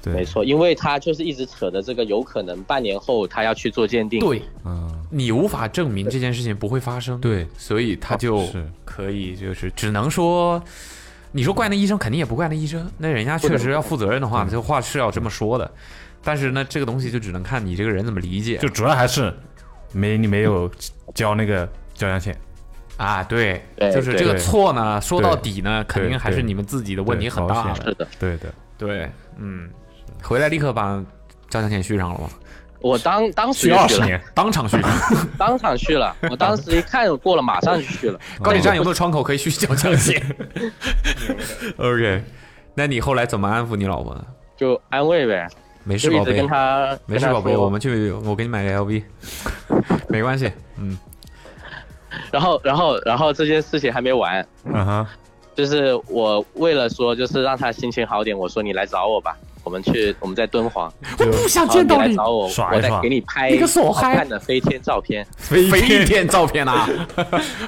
[0.00, 4.20] 对，没错，因为他就是一直扯的这个，有可能半年后他要去做鉴定。
[4.20, 7.20] 对，嗯，你无法证明这件事情不会发生。
[7.20, 8.44] 对，所以他就
[8.84, 10.62] 可以就是只能说，
[11.32, 15.70] 你说怪那医生，肯定也不怪那医生，那人家确实要负责任的话，这话是要这么说的。
[16.24, 18.56] 但是呢，这个东西就只能看你这个人怎么理解。
[18.58, 19.32] 就主要还是
[19.92, 20.70] 没你没有
[21.14, 22.36] 交那个交强险
[22.96, 27.72] 啊，对，就是这个错呢，说到底呢，肯定还是你们自己的问题很大。
[27.74, 29.70] 是的，对的，对，嗯，
[30.22, 31.02] 回来立刻把
[31.48, 32.28] 交强险续上了吗？
[32.80, 34.76] 我当当时续二十年，当场续，
[35.36, 36.14] 当场续了。
[36.30, 38.18] 我当时一看过了，马上就续了。
[38.40, 40.20] 高铁站有没有窗口可以续交强险
[41.76, 42.22] ？OK，
[42.74, 44.16] 那你后来怎么安抚你老婆？
[44.56, 45.48] 就安慰呗。
[45.84, 46.34] 没事，宝贝。
[46.34, 47.56] 跟他没事，宝贝。
[47.56, 49.02] 我们去，我给你买个 LV，
[50.08, 50.52] 没关系。
[50.76, 50.96] 嗯。
[52.30, 54.46] 然后，然后，然后这件事情还没完。
[54.64, 55.06] 嗯哼。
[55.54, 59.36] 就是我为了说，就是让他心情好点，我说你来找我吧。
[59.68, 60.90] 我们去，我们在敦煌。
[61.20, 62.08] 我不想见到你。
[62.08, 65.26] 来找我，我再给你拍一个好看的飞天照片。
[65.36, 66.88] 飞天照片啊！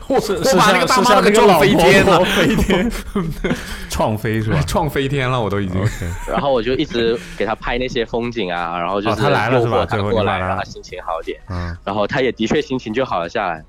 [0.08, 2.90] 我我把那个大妈给撞飞天了，飞天，
[3.90, 4.62] 创飞是吧？
[4.66, 5.78] 撞飞天了，我都已经。
[6.26, 9.84] 然后我就一直给他拍那些风景啊，然后就是他来了是吧？
[9.84, 11.38] 他过来，让他心情好点。
[11.50, 11.76] 嗯。
[11.84, 13.62] 然后他也的确心情就好了下来，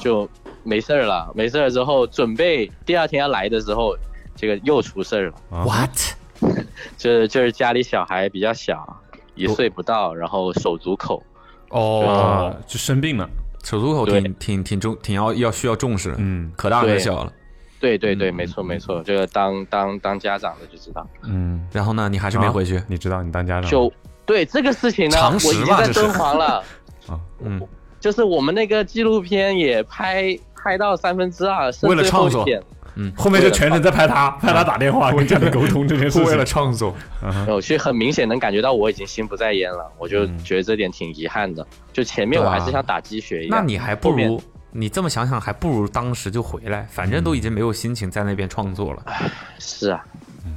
[0.00, 0.28] 就
[0.64, 1.30] 没事儿了。
[1.34, 3.96] 没事儿之后，准备第二天要来的时候，
[4.36, 5.64] 这个又出事儿了。
[5.64, 6.19] What？
[6.96, 9.00] 就是就是家里小孩比较小，
[9.34, 11.22] 一岁不到，然后手足口，
[11.70, 13.28] 哦，就生病了。
[13.62, 16.14] 手足口挺挺挺重，挺要要需要重视。
[16.16, 17.32] 嗯，可大可小了。
[17.78, 21.06] 对对对，没错没错，这个当当当家长的就知道。
[21.24, 22.82] 嗯，然后呢，你还是没回去？
[22.88, 23.92] 你知道你当家长就
[24.26, 26.64] 对这个事情呢，我已经在敦煌了。
[27.06, 27.60] 啊， 嗯，
[27.98, 32.46] 就是我们那个纪录片也拍拍到三分之二，为了创作。
[32.96, 36.94] 嗯，后面就全程在拍他，拍他打电话跟家里沟通这件事，为了创作。
[37.48, 41.66] 我其实很明显能感觉到我已经心不在焉了，我就觉得这点挺遗憾的。
[41.92, 43.58] 就前面我还是像打鸡血一样。
[43.58, 49.02] 那你还不如你这么想想，还不如当时就回来，反正都已经没有心情在那边创作了。
[49.58, 50.04] 是啊，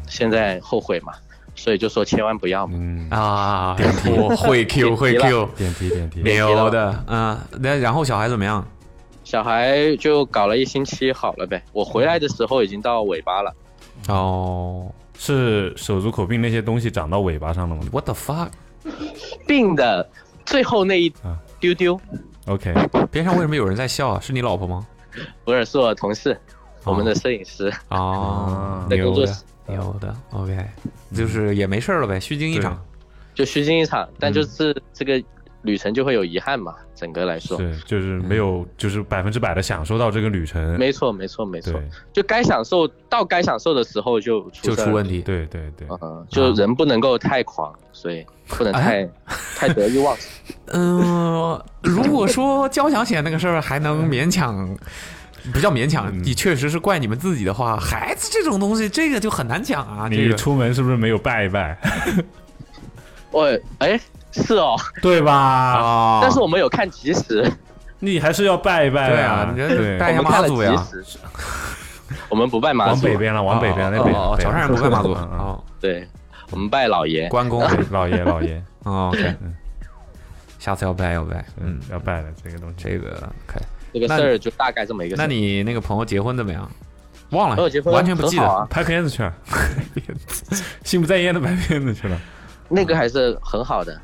[0.07, 1.13] 现在后悔嘛，
[1.55, 3.07] 所以就说千万不要嘛。
[3.09, 3.75] 啊，
[4.37, 7.03] 会 Q 会 Q，点题点题，牛的。
[7.07, 8.65] 嗯，那然后小孩怎么样？
[9.23, 13.53] 小孩就搞了一星期好了呗，我回来的时候已经到尾巴了。
[14.09, 18.49] 哦，是手足口病那些东西长到尾巴上了吗？What the fuck？
[19.47, 20.07] 病的
[20.45, 21.13] 最后那一
[21.59, 21.99] 丢丢
[22.47, 22.73] ，OK，
[23.09, 24.19] 边上为什么有人在笑啊？
[24.19, 24.85] 是你老婆吗？
[25.45, 26.37] 不是，是我同事，
[26.83, 27.71] 我们的摄影师。
[27.89, 29.43] 哦， 在工作室。
[29.69, 30.57] 有的，OK，
[31.15, 32.77] 就是也没事了呗，虚惊一场。
[33.33, 35.23] 就虚惊一场，但就是这个
[35.61, 37.57] 旅程就会有遗憾嘛，整个来说。
[37.57, 40.79] 是，就是没有，就是百分之百的享受到这个旅程。
[40.79, 41.73] 没错，没错，没错。
[42.13, 45.21] 就该享受到该享受的时候就就出问题。
[45.21, 45.85] 对对对。
[46.01, 49.05] 嗯，就人不能够太狂，所以不能太
[49.57, 50.55] 太得意忘形。
[50.67, 54.77] 嗯， 如果说交强险那个事儿还能勉强。
[55.51, 60.07] 不叫勉强，你确实是怪你们自己的话，孩子这种东西，这个就很难讲啊。
[60.09, 61.77] 你出门是不是没有拜一拜？
[63.29, 63.99] 我哎，
[64.33, 65.33] 是哦，对吧？
[65.33, 67.49] 啊，但是我们有看吉时，
[67.99, 69.53] 你还是要拜一拜啊。
[69.55, 70.85] 对，拜一下妈祖呀。
[72.29, 74.15] 我们不拜妈祖，往北边了，往北边那边。
[74.15, 75.13] 哦，潮汕人不拜妈祖。
[75.13, 76.07] 哦，对，
[76.51, 78.61] 我们拜老爷、关公、 老爷、老爷。
[78.83, 79.35] 哦，OK，
[80.59, 83.11] 下次要拜要拜，嗯，要拜的这个东西，这个
[83.47, 83.63] 可以。
[83.93, 85.15] 这个事儿就大概这么一个。
[85.15, 86.69] 那你那个朋友结婚怎么样？
[87.29, 88.67] 忘了，结婚完全不记得。
[88.69, 89.33] 拍片子去了，
[90.83, 92.19] 心不在焉的拍片子去了。
[92.69, 93.99] 那个还是很好的，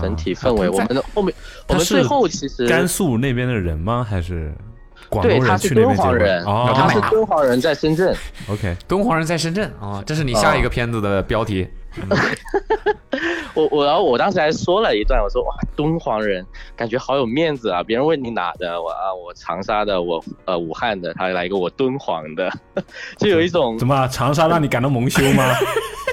[0.00, 0.68] 整体氛围。
[0.68, 1.34] 我们的后面，
[1.68, 4.06] 我们最后其实甘肃那边的人吗？
[4.08, 4.52] 还是
[5.08, 6.44] 广东人去那边结婚？
[6.44, 8.14] 哦，他是 敦煌人在深圳。
[8.48, 11.68] OK，敦煌人在深圳啊，这是你下一个片子的标题。
[13.54, 16.44] 我我然后我当时还说了一段，我说哇，敦煌人
[16.76, 17.82] 感觉好有面子啊！
[17.82, 22.52] 别人问你哪的，我啊我长沙的，我呃武汉的，他来一个我敦煌的，
[23.16, 25.42] 就有一种怎么长沙让你感到蒙羞吗？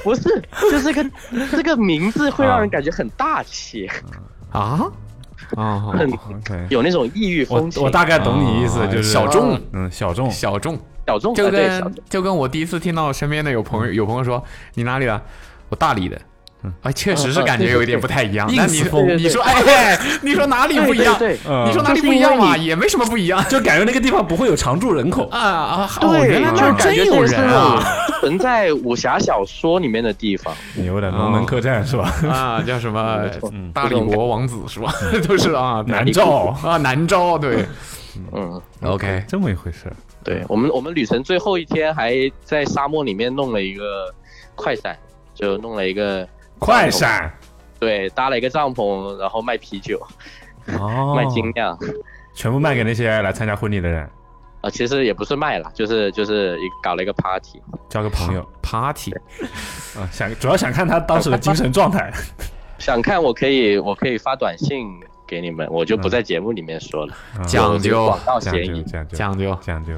[0.04, 1.06] 不是，就是个
[1.52, 3.90] 这个名字会让人感觉很大气。
[4.52, 4.92] 啊？
[5.56, 6.10] 啊， 很
[6.70, 7.84] 有那种异域风情。
[7.84, 14.44] 我大概懂你意思，就是小众，嗯，小众，小众，小众，就跟就跟我第一次听到身边的有朋友有朋友说
[14.76, 15.22] 你哪里的，
[15.70, 16.20] 我大理的。
[16.82, 18.50] 哎，确实是感觉有一点不太一样。
[18.56, 18.82] 那你
[19.18, 21.18] 你说，哎，你说哪里不一样？
[21.66, 22.56] 你说哪里不一样嘛？
[22.56, 25.90] 也没什么不一样，就感觉那个地方不会有常住人口啊啊！
[26.00, 27.84] 对，原来就是真有人啊！
[28.22, 32.10] 存在武侠小说里面的地方， 牛的龙门客栈是吧？
[32.32, 33.28] 啊，叫什么
[33.74, 34.94] 大理国王子是吧？
[35.28, 37.66] 都是啊，南诏啊，南诏对，
[38.32, 39.92] 嗯，OK，这么一回事。
[40.24, 42.14] 对我们，我们旅程最后一天还
[42.46, 44.10] 在沙漠里面弄了一个
[44.56, 44.98] 快闪，
[45.36, 46.26] 就弄了一个。
[46.64, 47.32] 快闪，
[47.80, 50.02] 对，搭了一个帐篷，然后卖啤酒，
[50.80, 51.78] 哦， 卖精酿，
[52.34, 54.10] 全部卖给那些来参加婚礼的人。
[54.62, 58.48] 啊，其实也不是卖了，就是就是一搞了一个 party，交个朋友。
[58.62, 59.12] Party，
[60.00, 62.10] 啊，想主要想看他当时的精神状态。
[62.80, 64.88] 想看我可以我可以发短信
[65.28, 67.14] 给你们，我就不在节目里面说了，
[67.46, 69.58] 讲究广告嫌疑，讲究讲究。
[69.62, 69.94] 讲究。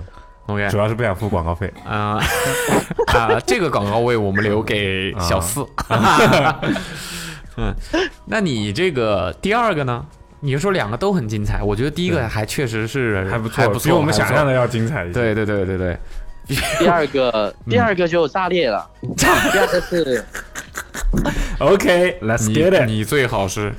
[0.48, 1.72] OK，主要是不想付广告费。
[1.86, 2.20] 啊
[3.14, 3.40] 啊！
[3.46, 5.66] 这个广告位我们留给小四。
[7.58, 7.74] 嗯，
[8.26, 10.06] 那你这个第二个呢？
[10.42, 15.14] 你说两个都很精彩，我觉得第一个还确实是还不错，比我们想象的要精彩一些。
[15.14, 15.98] 对对对对对，
[16.78, 19.26] 第二个第二个就炸裂了，第
[19.58, 20.24] 二个是
[21.58, 22.86] OK，Let's get it。
[22.86, 23.74] 你最好是。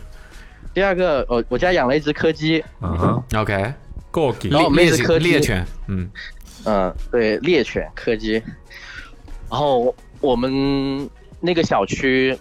[0.75, 3.73] 第二个，我我家养了一只柯基，嗯，OK，
[4.11, 6.11] 够给，然后那只柯猎犬，嗯。
[6.67, 8.33] 嗯，对，猎犬柯基，
[9.49, 11.09] 然后我们
[11.41, 12.37] 那个小区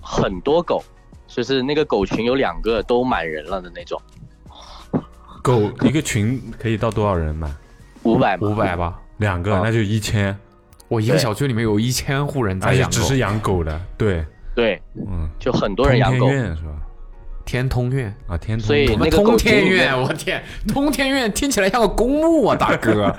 [0.00, 0.84] 很多狗，
[1.26, 4.00] 就是那个狗群有两个都满人了的那种。
[5.42, 7.50] 狗一个群可以到多少人满？
[8.02, 10.36] 五百，五百吧，两个那就一千。
[10.88, 16.82] 我一个小区里面有一千户人在养，只是养狗的，对，对，嗯，就很多人养狗，是吧？
[17.50, 18.14] 天通苑。
[18.28, 23.12] 啊，天通，所以那个通天苑，我天，通天苑听起来像个公墓啊，大哥。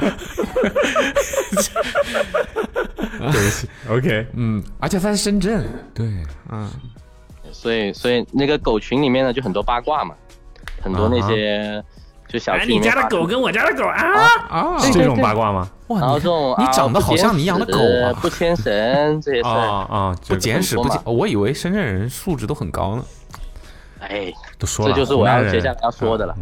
[3.20, 6.08] 对不起，OK，嗯，而且在深圳，对，
[6.50, 6.70] 嗯，
[7.52, 10.16] 所以所以那个狗群里面呢，就很多八卦嘛，
[10.82, 11.84] 很多那些
[12.28, 14.00] 就小区里面，你家的狗跟我家的狗啊？
[14.50, 15.70] 啊，是这种八卦吗？
[15.90, 23.04] 然后这种你长得好像你养的狗啊，不牵绳这些事啊啊，不捡屎不捡，我以为深圳人素质都很高呢。
[24.12, 26.36] 哎，都说了，这就是我要接下来要说的了。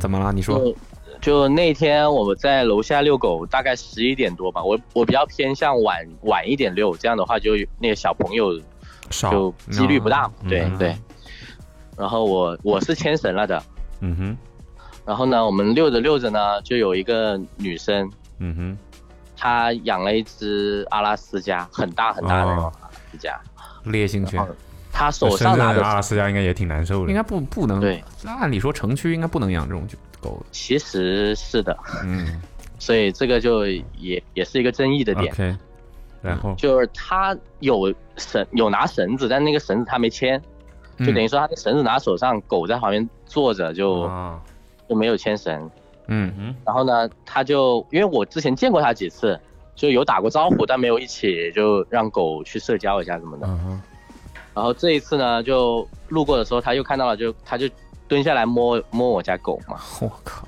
[0.00, 0.32] 怎么了？
[0.32, 0.74] 你说，
[1.20, 4.60] 就那天我们在楼下遛狗，大概十一点多吧。
[4.62, 8.60] 我我比较偏向晚晚一点遛，这样的话就那个小朋友
[9.08, 10.28] 就几率不大。
[10.48, 10.96] 对对。
[11.96, 13.62] 然后我我是牵绳了的。
[14.00, 14.38] 嗯哼。
[15.06, 18.10] 然后呢，我们遛着遛着呢，就有一个女生。
[18.38, 18.78] 嗯哼。
[19.36, 22.72] 她养了一只阿拉斯加，很大很大的阿拉
[23.12, 23.40] 斯加。
[23.84, 24.44] 烈性犬。
[24.96, 28.02] 他手上拿的阿拉斯加应该也挺难受的，应该不不能对。
[28.24, 29.84] 按理说城区应该不能养这种
[30.20, 30.40] 狗。
[30.52, 32.40] 其实是的，嗯，
[32.78, 35.58] 所以这个就也也是一个争议的点。
[36.22, 40.40] 然后就是他有绳有拿绳子，但那个绳子他没牵，
[41.00, 44.08] 就等于说他的绳子拿手上，狗在旁边坐着就
[44.88, 45.70] 就没有牵绳。
[46.06, 46.54] 嗯嗯。
[46.64, 49.38] 然后呢，他就因为我之前见过他几次，
[49.74, 53.46] 就有打过招呼，但没有一起就让狗去社交一下什么的。
[53.48, 53.82] 嗯
[54.54, 57.68] 然后这一次呢，就路过的时候，他又看到了，就他就
[58.06, 59.78] 蹲下来摸摸我家狗嘛。
[60.00, 60.46] 我靠！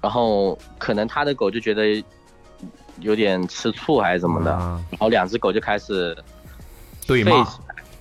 [0.00, 2.04] 然后可能他的狗就觉得
[2.98, 4.50] 有点吃醋还是怎么的，
[4.90, 6.16] 然后两只狗就开始
[7.06, 7.48] 对骂，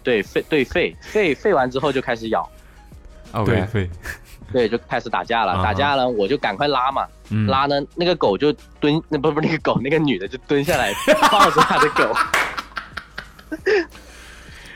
[0.03, 2.49] 对吠对吠吠吠完之后就开始咬，
[3.45, 3.89] 对吠，
[4.51, 7.07] 对就开始打架了，打架了我就赶快拉嘛，
[7.47, 10.91] 拉呢那个狗就蹲那不不那个狗那个女的就蹲下来
[11.31, 12.13] 抱着他的狗。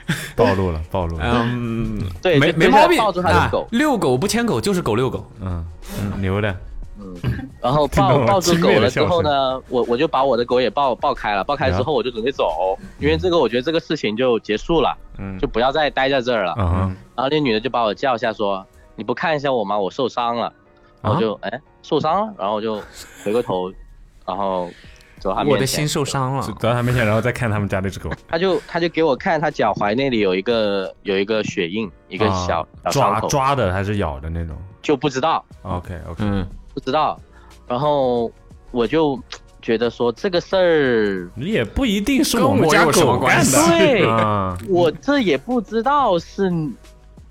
[0.36, 1.26] 暴露了，暴露了。
[1.46, 2.98] 嗯，对，没没毛病。
[2.98, 5.26] 抱住他的狗，遛狗不牵狗就是狗遛狗。
[5.42, 5.66] 嗯
[6.00, 6.56] 嗯，牛的。
[7.00, 7.16] 嗯，
[7.62, 16.56] 然后 抱抱住狗了之后呢，我我就把我的狗也抱抱开了，抱开之后我就准备走，因为这个我觉得这个事情就结束了，嗯，就不要再待在这儿了。
[16.58, 19.78] 嗯，然后那女的就把我叫下说：“你不看一下我吗？
[19.78, 20.52] 我受伤了。”
[21.00, 22.82] 然后就哎受伤了，然后就
[23.24, 23.72] 回过头，
[24.26, 24.70] 然后。
[25.20, 26.42] 走他面前，我的心受伤了。
[26.42, 35.44] 走到他面前，然后再看他们家那只狗， 他就他就给我看他脚踝那里有一个有一个血印，一个小小抓抓的还是咬的那种，就不知道。
[35.64, 37.20] OK OK，嗯，不知道。
[37.68, 38.32] 然后
[38.72, 39.20] 我就
[39.62, 43.68] 觉得说这个事儿，你也不一定是我们家狗干的。
[43.68, 44.06] 对，
[44.70, 46.52] 我这也不知道是。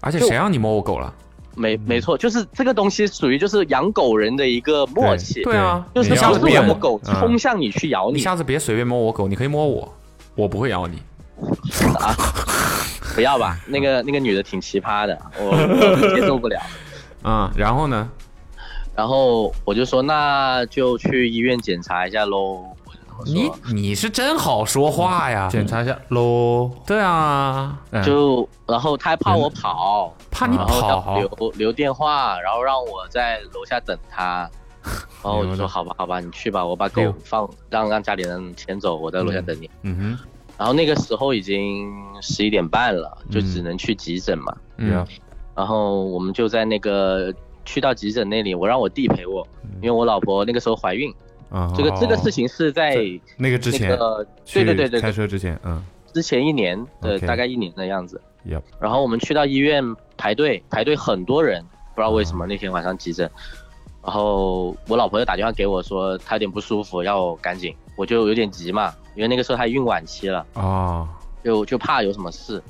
[0.03, 1.13] 而且谁让你摸我狗了？
[1.57, 5.43] 没没错，就是这个东西属于就是养狗人的一个默契。
[5.43, 9.93] 对啊，就是下次别摸狗冲向你去咬你，下次别随便摸我狗，你可以摸我，
[10.35, 10.99] 我不会咬你。
[11.99, 12.15] 啊，
[13.17, 15.57] 不要吧，那个那个女的挺奇葩的，我
[16.15, 16.61] 接受不了。
[17.25, 18.09] 嗯，然后呢？
[18.95, 22.76] 然后我就说那就去医院检查一下喽。
[23.25, 25.49] 你你是真好说话呀！
[25.51, 26.71] 检查一下喽。
[26.87, 34.49] 对啊，就然后他还怕我跑，怕你跑，留留电话，然后让我在楼下等他。
[35.23, 39.69] 然后我就说好吧，好吧，你去吧，我把狗放，让让家里人牵走，我在楼下等你。
[39.83, 40.19] 嗯哼。
[40.59, 41.93] 然后那个时候已经
[42.23, 44.57] 十一点半了，就只能去急诊嘛。
[44.77, 45.05] 嗯。
[45.55, 49.47] 然后我们就在那个去到急诊那里，我让我弟陪我，
[49.83, 51.13] 因为我老婆那个时候怀孕。
[51.51, 52.97] 啊，这个这个事情是在
[53.37, 53.97] 那个之前，
[54.53, 55.83] 对对对对，开车之前，嗯，
[56.13, 58.21] 之前一年的大概一年的样子。
[58.79, 59.83] 然后我们去到医院
[60.17, 61.61] 排队，排队很多人，
[61.95, 63.29] 不知道为什么那天晚上急诊。
[64.05, 70.47] 然后我老婆又打电话给我说她有点不舒服，要我赶紧，我就有点急嘛，因为那个时候她孕晚期了。
[70.55, 71.09] 哦。
[71.43, 72.61] 就就怕有什么事，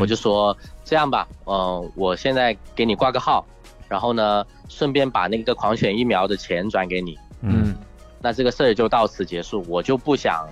[0.00, 3.44] 我就说这样吧，嗯，我现在给你挂个号，
[3.86, 7.18] 然后呢，顺便把那个狂犬疫苗的钱转给你。
[7.42, 7.74] 嗯。
[8.24, 10.48] 那这个事儿就到此结束，我就不想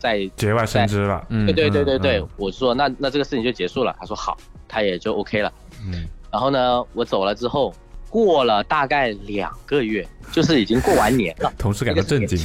[0.00, 1.24] 再节外生枝了。
[1.28, 3.94] 嗯对对对对对，我说那那这个事情就结束了。
[4.00, 4.36] 他说好，
[4.66, 5.52] 他也就 OK 了。
[5.86, 7.72] 嗯，然后呢，我走了之后，
[8.10, 11.52] 过了大概两个月，就是已经过完年了。
[11.56, 12.36] 同事感到震惊。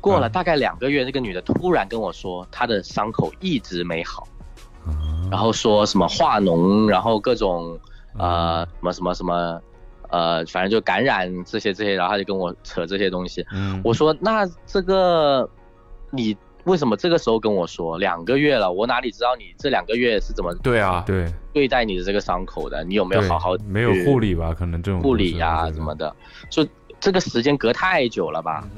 [0.00, 4.26] 过了大概两个月，那个女的突然跟我说，她的伤口一直没好，
[5.30, 7.78] 然后说什么化脓，然后各种
[8.18, 9.62] 呃什么什么什么。
[10.10, 13.46] 呃，反正就感染这些这些，然后他就跟我扯这些东西。
[13.52, 15.48] 嗯，我说那这个
[16.10, 18.70] 你为什么这个时候跟我说两个月了？
[18.70, 22.84] 我哪里知道你这两个月是怎么对啊对对待你的这个伤口的？
[22.84, 24.52] 你有没有好好没有护理吧？
[24.52, 26.14] 可能这种护理呀什么的，
[26.50, 26.66] 就
[26.98, 28.68] 这个时间隔太久了吧？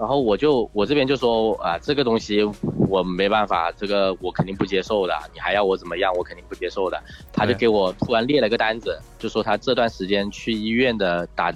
[0.00, 2.42] 然后我就我这边就说啊，这个东西
[2.88, 5.14] 我没办法，这个我肯定不接受的。
[5.34, 6.10] 你还要我怎么样？
[6.16, 6.98] 我肯定不接受的。
[7.30, 11.52] 他就给我突然列了个单子，就说他这段时间去医院的打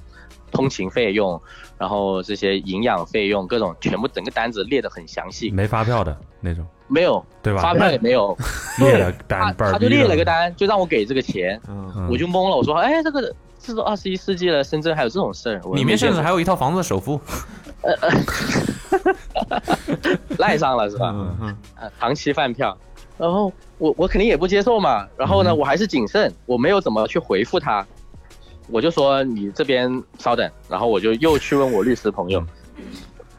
[0.53, 1.41] 通勤费用，
[1.79, 5.51] 然后这些营养费用各种全部整个单子列的很详细。
[5.51, 6.67] 没发票的那种？
[6.87, 7.63] 没有，对吧？
[7.63, 8.37] 发票也没有。
[8.79, 11.59] 列了单，他就列了个单，就让我给这个钱。
[12.11, 15.61] 我就懵了，我说哎，这个这都二十一世纪了，深圳还有这种事儿？
[15.73, 17.19] 里面甚至还有一套房子的首付。
[17.85, 18.09] 呃
[19.51, 19.63] 呃，
[20.39, 21.11] 赖上了是吧？
[21.13, 21.57] 嗯嗯。
[21.81, 22.77] 呃，长期饭票，
[23.19, 25.07] 然后我我肯定也不接受嘛。
[25.17, 27.87] 然后呢，我还是谨慎，我没有怎么去回复他。
[28.69, 32.43] 我就说你这边稍等，然后我就又去问我律师朋友，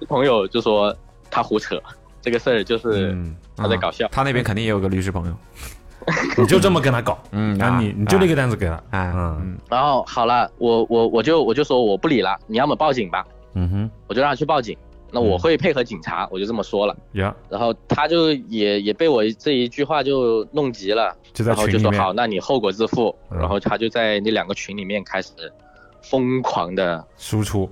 [0.08, 0.96] 朋友就说
[1.32, 1.82] 他胡扯，
[2.22, 3.18] 这个事儿就是
[3.56, 4.08] 他在搞笑。
[4.12, 5.36] 他那边肯定也有个律师朋友，
[6.38, 9.58] 你就这么跟他搞， 嗯，那你你就那个单子给他，嗯嗯。
[9.68, 13.26] 然后好了，我我我就我就说我不理了，你要么报警吧。
[13.56, 14.78] 嗯哼，我就让他去报警，
[15.12, 16.96] 那我会配合警察，我就这么说了。
[17.14, 23.16] 呀，然后他就也也被我这一句话就弄急了，然后就说好，那你后果自负。
[23.30, 25.32] 然后他就在那两个群里面开始
[26.02, 27.70] 疯狂的输出，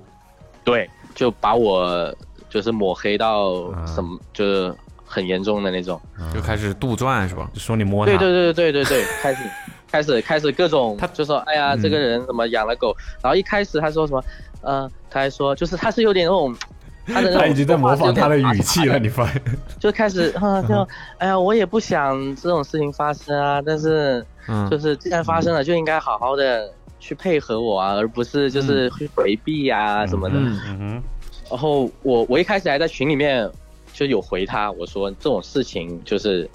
[0.64, 2.12] 对，就把我
[2.48, 4.74] 就是抹黑到什么，就是
[5.04, 6.00] 很严重的那种，
[6.32, 7.50] 就开始杜撰是吧？
[7.52, 9.44] 就说你摸他，对对对对对对，开始
[9.90, 12.96] 开始开始各种，他就说，哎呀，这个人怎么养了狗？
[13.22, 14.22] 然后一开始他说什么，
[14.64, 16.54] 呃，他还说，就是他是有点那种，
[17.06, 19.42] 他的他已经在模仿他的语气了，你发现？
[19.78, 20.88] 就开始啊，就
[21.18, 24.24] 哎呀，我也不想这种事情发生啊，但是，
[24.70, 30.36] 就是既然发生了，就应该好好的去配合我啊，而不是就是去回避呀什么的。
[30.38, 31.02] 嗯
[31.50, 33.48] 然后我我一开始还在群里面
[33.92, 36.48] 就有回他，我说这种事情就是。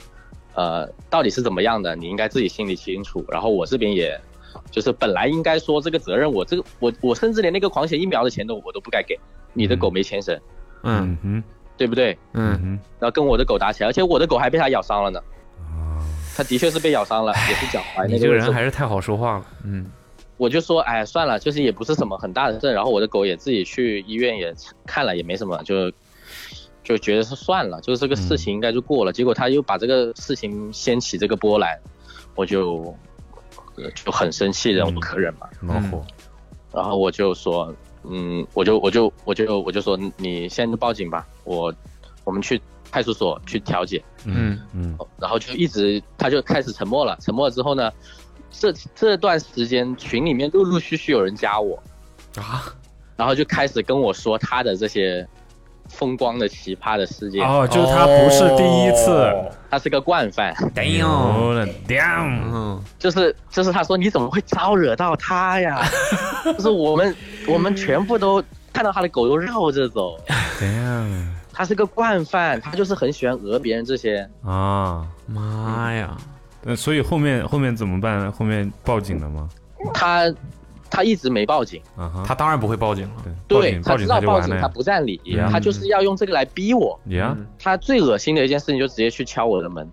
[0.55, 1.95] 呃，到底是怎么样的？
[1.95, 3.23] 你应该自己心里清楚。
[3.29, 4.19] 然后我这边也，
[4.71, 9.19] 就是本来应该说这个责任，我这个我我甚至连那个狂犬疫苗的钱都我都不该给。
[9.53, 10.39] 你的狗没牵绳，
[10.83, 11.43] 嗯哼，
[11.75, 12.17] 对不对？
[12.33, 15.19] 嗯哼，然后跟我的狗打起来，而且我的狗还被他咬伤了呢。
[15.57, 15.97] 哦，
[16.35, 18.07] 他的确是被咬伤了，也是脚踝。
[18.07, 19.45] 你这个人还是太好说话了。
[19.65, 19.85] 嗯，
[20.37, 22.71] 我就说，哎，算了，就是也不是什么很大的事。
[22.71, 24.53] 然后我的狗也自己去医院也
[24.85, 25.91] 看了，也没什么，就。
[26.81, 29.13] 就觉得是算了，就是这个事情应该就过了。
[29.13, 31.77] 结果他又把这个事情掀起这个波澜，
[32.33, 32.95] 我就
[33.95, 35.49] 就很生气，忍无可忍嘛。
[35.61, 36.05] 恼火。
[36.73, 37.73] 然后我就说，
[38.03, 41.73] 嗯，我就我就我就我就说，你现在报警吧，我
[42.23, 42.61] 我们去
[42.91, 44.03] 派出所去调解。
[44.25, 44.97] 嗯嗯。
[45.17, 47.17] 然后就一直他就开始沉默了。
[47.21, 47.91] 沉默了之后呢，
[48.51, 51.81] 这这段时间群里面陆陆续续有人加我
[52.35, 52.73] 啊，
[53.15, 55.27] 然后就开始跟我说他的这些。
[55.89, 59.35] 风光的奇葩的世界哦，就是他不是第一次，
[59.69, 60.53] 他是个惯犯。
[60.73, 65.81] Damn，就是就是他说你怎么会招惹到他呀？
[66.45, 67.15] 就是我们
[67.47, 70.17] 我们全部都看到他的狗都绕着走。
[70.59, 75.05] Damn，他是个惯犯，他就是很喜欢讹别人这些啊。
[75.25, 76.15] 妈呀！
[76.61, 78.31] 那所以后面后面怎么办？
[78.31, 79.49] 后面报警了吗？
[79.93, 80.33] 他。
[80.89, 81.81] 他一直没报警，
[82.25, 83.23] 他当然不会报警了。
[83.47, 85.19] 对，他知道报警他不占理，
[85.51, 86.99] 他就是要用这个来逼我。
[87.57, 89.89] 他最恶心的一件事情就直接去敲我的门，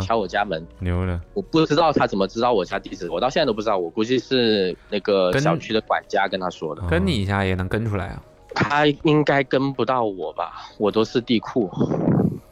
[0.00, 0.66] 敲我家门。
[0.78, 1.20] 牛了！
[1.34, 3.78] 我不知道他怎么知道我家地址，我到现在都不知道。
[3.78, 6.82] 我估计是那个小区的管家跟他说的。
[6.88, 8.22] 跟你一下也能跟出来啊？
[8.54, 10.66] 他应该跟不到我吧？
[10.78, 11.70] 我都是地库。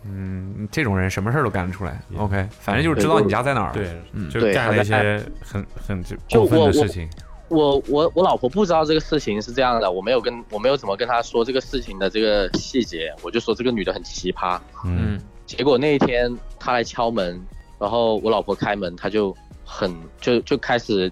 [0.04, 2.00] 嗯，这种人什么事儿都干得出来。
[2.16, 3.72] OK，反正就是知道你家在哪儿。
[3.72, 3.90] 对，
[4.30, 7.08] 就干了一些很很就过分的事情。
[7.48, 14.60] 我我我老婆不知道这个事情是这样的，我没有跟我没有怎么跟她说这个事情的这个细节，我就说这个女的很奇葩。
[14.84, 17.40] 嗯，结果那一天她来敲门，
[17.78, 19.34] 然后我老婆开门，她就
[19.64, 21.10] 很就就开始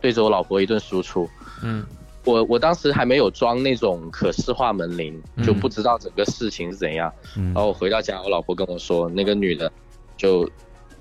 [0.00, 1.28] 对着我老婆一顿输出。
[1.62, 1.86] 嗯，
[2.24, 7.12] 我我当时还没有装那种可视化门铃，就不知道整个事情是怎样。
[7.34, 9.72] 然后我回到家，我老婆跟我说，那个女的
[10.16, 10.48] 就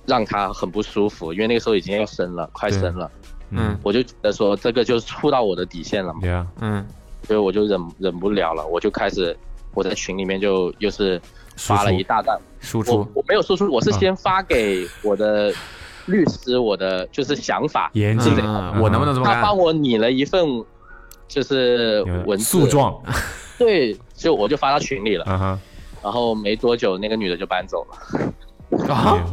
[0.05, 3.11] 让她很不舒服，因为那个时候已经要生了，快生了。
[3.23, 3.26] 嗯，
[3.81, 6.85] 我就觉得说这个就触到我的底线了嘛，嗯，
[7.23, 9.35] 所以我就忍忍不了了，我就开始
[9.73, 11.21] 我在群里面就又是
[11.55, 12.39] 发了一大段。
[12.59, 15.53] 输出，我没有输出，我是先发给我的
[16.07, 18.33] 律师，我的就是想法，严谨，
[18.81, 19.35] 我能不能这么干？
[19.35, 20.45] 他帮我拟了一份
[21.27, 23.01] 就是文诉状，
[23.57, 25.59] 对，就我就发到群里了，
[26.03, 29.25] 然后没多久那个女的就搬走了，啊。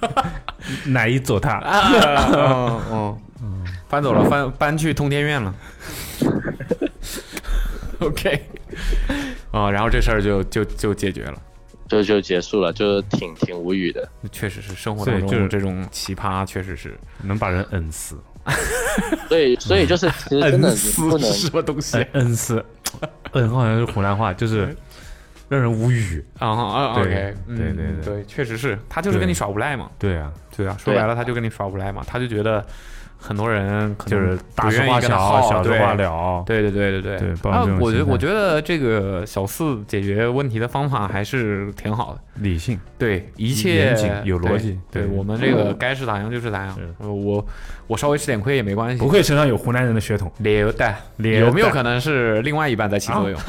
[0.86, 1.58] 哪一走他？
[1.58, 3.18] 哦哦，
[3.88, 5.54] 搬走了，搬搬去通天院了。
[8.00, 8.42] OK，
[9.50, 11.34] 哦，然后这事儿就就就解决了，
[11.88, 14.08] 就就结束了，就挺挺无语的。
[14.32, 18.16] 确实是生活当中这种奇葩，确实是能把人摁死。
[19.28, 22.64] 所以，所以就是其实真的 不能什么东西摁死，
[23.32, 24.74] 摁好像是湖南话，就是。
[25.50, 29.90] 让人无语啊啊！OK，对对对对，确实是他就是跟你耍无赖嘛。
[29.98, 32.04] 对啊，对啊，说白了他就跟你耍无赖嘛。
[32.06, 32.64] 他就觉得
[33.18, 36.44] 很多人可能就是大事化小，小事化了。
[36.46, 37.50] 对对对对对。
[37.50, 44.78] 啊，我觉得我觉得这个小四解决问题的方法还是挺好的，理性，对一切有逻辑。
[44.88, 46.78] 对我们这个该是咋样就是咋样。
[47.00, 47.44] 我
[47.88, 49.02] 我稍微吃点亏也没关系。
[49.02, 50.30] 不愧身上有湖南人的血统。
[50.38, 53.40] 连带有没有可能是另外一半在起作用？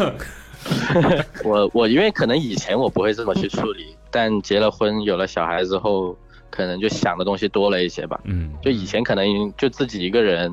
[1.44, 6.16] 我我因为可能以前我不会这么去处理，但结了婚有了小孩之后，
[6.50, 8.20] 可能就想的东西多了一些吧。
[8.26, 9.26] 嗯，就以前可能
[9.58, 10.52] 就自己一个人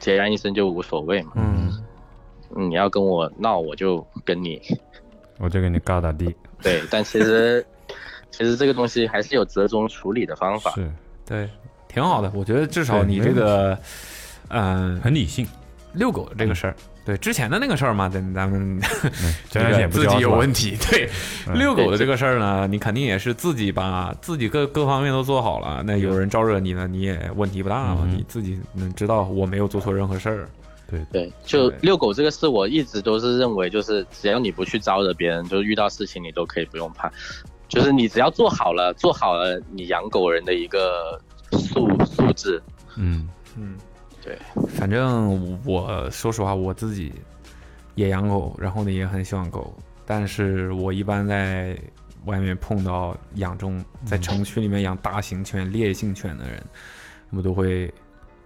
[0.00, 1.32] 孑然一身就无所谓嘛。
[1.36, 1.72] 嗯，
[2.70, 4.60] 你要跟我闹，我就跟你，
[5.38, 6.34] 我就跟你高打低。
[6.62, 7.64] 对，但其实
[8.30, 10.70] 其实这个东西还是有折中处理的方法。
[10.72, 10.90] 是，
[11.26, 11.48] 对，
[11.88, 12.32] 挺好的。
[12.34, 13.78] 我觉得至少你这个，
[14.48, 15.46] 嗯，很理性。
[15.94, 16.74] 遛狗这个事儿。
[17.04, 18.80] 对之前的那个事儿嘛，咱咱们
[19.50, 20.76] 这个自己有问题。
[20.88, 21.08] 对，
[21.54, 25.82] 遛狗的这个事儿呢，你肯定也是自己把自己各各方面都做好了。
[25.84, 28.06] 那有人招惹你呢，你也问题不大嘛。
[28.08, 30.48] 你自己能知道我没有做错任何事儿。
[30.88, 37.10] 对对，就遛狗这个事，我一直都是认为，就是只要你不去招惹别人，就遇到事情你都可以不用怕。
[37.66, 41.18] 就是你只要做好了，做好了你养狗人的一个
[41.50, 42.62] 素素质。
[42.66, 43.28] 嗯嗯，
[44.24, 47.12] 对，反正我说实话，我自己
[47.94, 49.74] 也养狗，然后呢也很喜欢狗，
[50.06, 51.76] 但是我一般在
[52.24, 56.62] 外面碰到养这种在城区里面养大型犬、烈性犬的人，
[57.30, 57.92] 我都会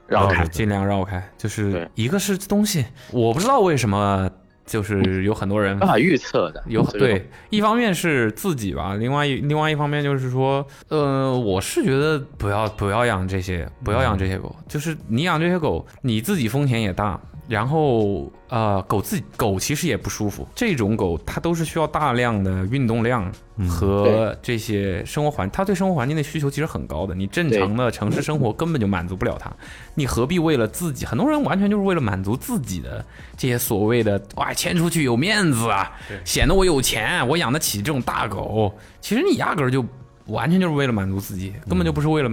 [0.07, 1.22] 绕开，尽量绕开。
[1.37, 4.31] 就是一个是东西，我不知道为什么。
[4.66, 17.20] 就是有很多人办法预测的，有对，一方面是自己吧，另外一另外一方面就是说，呃，我是觉得不要不要养这些，不要养这些狗，就是你养这些狗，你自己风险也大。
[17.49, 20.47] 然后，呃，狗自己狗其实也不舒服。
[20.55, 23.30] 这种狗它都是需要大量的运动量
[23.68, 27.14] 和这些生活环，它对生活环境的需求其实很高的。
[27.14, 29.49] 你正常的城市生活根本就满足不了它，
[29.94, 31.07] 你何必为了自己？
[31.07, 33.05] 很多人完全就是为了满足自己的
[33.36, 35.92] 这些所谓的哇，牵出去有面子啊，
[36.24, 38.76] 显得我有钱，我养得起这种大狗。
[39.01, 39.84] 其实你压根儿就
[40.26, 42.30] 完全就是为了满足自己，根本就不是为了，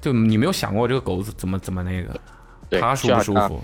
[0.00, 2.20] 就你没有想过这个狗怎么怎么那个，
[2.80, 3.62] 它舒不舒服？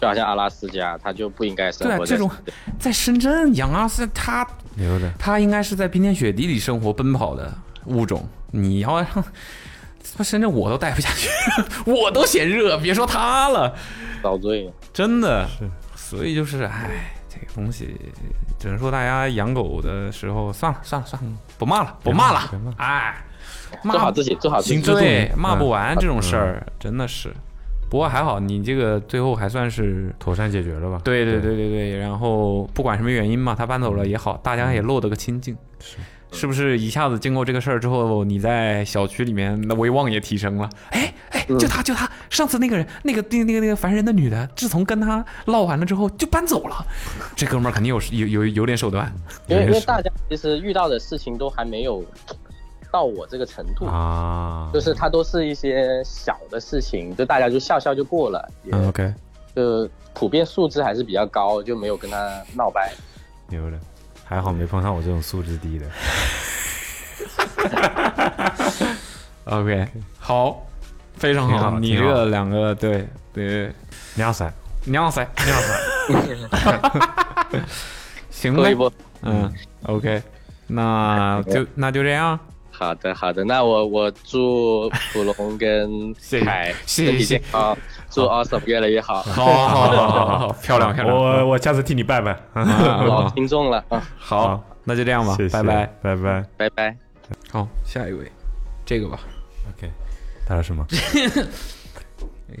[0.00, 1.98] 就好像阿拉斯加，它就不应该生活。
[1.98, 2.30] 对，这种
[2.78, 4.46] 在深圳养阿拉斯，它
[4.76, 7.52] 牛的，它应该是在冰天雪地里生活奔跑的
[7.86, 8.26] 物种。
[8.50, 9.00] 你要
[10.16, 11.28] 让深圳，我都待不下去，
[11.84, 13.74] 我都嫌热，别说它了，
[14.22, 14.72] 遭罪。
[14.92, 17.94] 真的是，所以就是，哎，这个东西
[18.58, 22.40] 只能说大家养狗的时候，算了算了算了，不骂了，不骂了，
[22.78, 23.22] 哎，
[23.82, 27.34] 做好自己，做好自己，对，骂不完这种事儿，真的是。
[27.90, 31.00] 不过还好，你这个最后还算是妥善解决了吧？
[31.02, 31.96] 对对对对对。
[31.96, 35.56] 然后不管什么原因嘛，他搬走了也好，大家也落得个清净。
[35.80, 35.96] 是，
[36.32, 40.68] 是不是一下子经过这个事儿之后，你在小区里面的威望也提升了？
[40.90, 46.86] 哎哎，就他就他，上次那个人，那个那个那个那个烦人的女的，自从跟他唠完了之后就搬走了。
[47.34, 49.10] 这哥们儿肯定有有有有点手段。
[49.46, 52.04] 因为因为大家其实遇到的事情都还没有。
[52.90, 58.48] 到我这个程度啊，就是它都是一些小的事情，就大家就笑笑就过了。
[58.72, 59.12] OK，
[59.54, 62.92] 就普遍素质还是比较高，就没有跟他闹掰。
[63.48, 63.78] 牛的，
[64.24, 65.86] 还好没碰上我这种素质低的。
[69.46, 70.66] OK，好，
[71.14, 71.78] 非常好。
[71.78, 73.72] 你这两个对对，
[74.14, 74.52] 娘塞
[74.84, 77.60] 娘塞娘塞，
[78.30, 78.76] 行呗。
[79.22, 79.52] 嗯
[79.84, 80.22] ，OK，
[80.66, 82.38] 那就那就这样。
[82.78, 86.14] 好的，好的，那我我祝普龙跟
[86.44, 87.76] 凯身体健康，
[88.08, 93.84] 祝 Awesome 越来越好，好，好，好，好， 漂亮，漂亮，我我下次替你拜拜， 老听众了。
[93.88, 96.96] 啊，好，那就这样吧，拜拜，拜拜，拜拜，
[97.50, 98.30] 好，下一位，
[98.86, 99.18] 这个吧
[99.76, 99.90] ，OK，
[100.46, 100.86] 他说什么？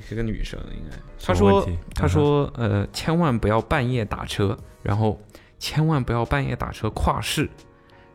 [0.06, 5.18] 是个女生，应该，她说，她说，呃，千万不要半夜打车，然后
[5.58, 7.48] 千万不要半夜打车跨市。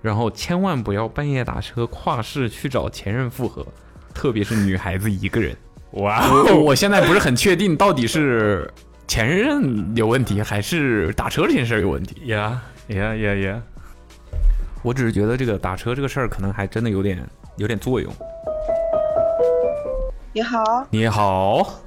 [0.03, 3.65] 然后千万不要半夜打车跨市去找前任复合，
[4.13, 5.55] 特别是女孩子一个人。
[5.91, 6.21] 哇，
[6.53, 8.69] 我现在不是很确定到底是
[9.07, 12.27] 前任有问题，还是打车这件事有问题。
[12.27, 13.61] 呀呀呀呀！
[14.81, 17.25] 我只是觉得这个打车这个事儿可能还真的有点
[17.55, 18.13] 有点作用。
[20.33, 21.79] 你好，你好，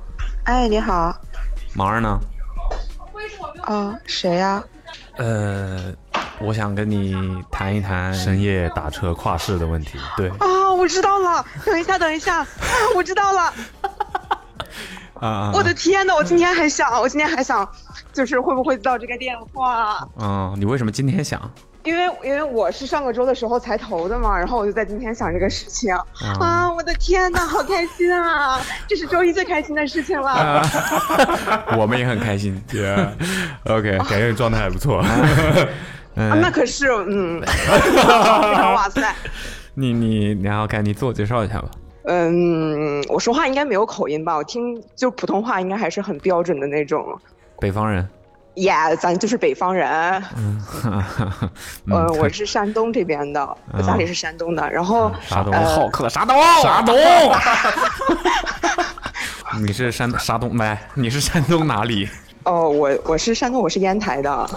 [0.44, 1.14] 哎，你好，
[1.74, 2.18] 忙着呢。
[3.64, 4.64] 啊，谁呀？
[5.18, 5.94] 呃。
[6.38, 7.16] 我想跟你
[7.50, 9.98] 谈一谈深夜打车跨市的问题。
[10.16, 11.44] 对啊，我知道了。
[11.64, 12.46] 等一下，等一下，啊，
[12.94, 13.52] 我知道了。
[15.20, 15.50] 啊！
[15.54, 17.66] 我的天呐，我今天还想，我今天还想，
[18.12, 20.06] 就是会不会到这个电话？
[20.20, 21.50] 嗯，你为什么今天想？
[21.84, 25.94] 因为因为我是上个周的时候才投的嘛，然后我就在今天想这个事情。
[26.38, 26.70] 啊！
[26.70, 28.60] 我的天呐，好开心啊！
[28.86, 30.62] 这是周一最开心的事情了。
[31.78, 32.62] 我们也很开心。
[32.68, 32.94] 对
[33.64, 35.02] OK，感觉你状态还不错。
[36.16, 37.40] 啊，那可是，嗯，
[38.74, 39.14] 哇塞！
[39.74, 41.68] 你你你要看你自我介绍一下吧。
[42.04, 44.36] 嗯，我说话应该没有口音吧？
[44.36, 47.04] 我听就普通话应该还是很标准的那种。
[47.60, 48.08] 北方人。
[48.54, 49.86] Yeah，咱就是北方人。
[50.36, 50.62] 嗯，
[51.90, 56.96] 呃，我是山东这边的，我家里是山东的，然后山东好客，山东山东。
[59.60, 60.78] 你是山山东没？
[60.94, 62.08] 你是山东哪里？
[62.46, 64.50] 哦，我我是山东，我是烟台的。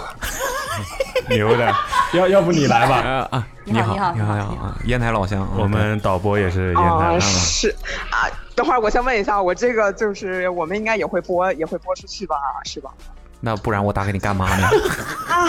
[1.27, 1.75] 牛的，
[2.13, 3.27] 要要不你来吧？
[3.31, 7.19] 啊，你好，你好，你好，你好，烟台老乡，我们导播也是烟台的。
[7.21, 7.75] 是
[8.11, 12.35] 啊，等会儿我先问一下，我这个就是我们应该也会播，也会播出去吧？
[12.63, 12.91] 是吧？
[13.39, 14.67] 那不然我打给你干嘛呢？
[15.27, 15.47] 啊，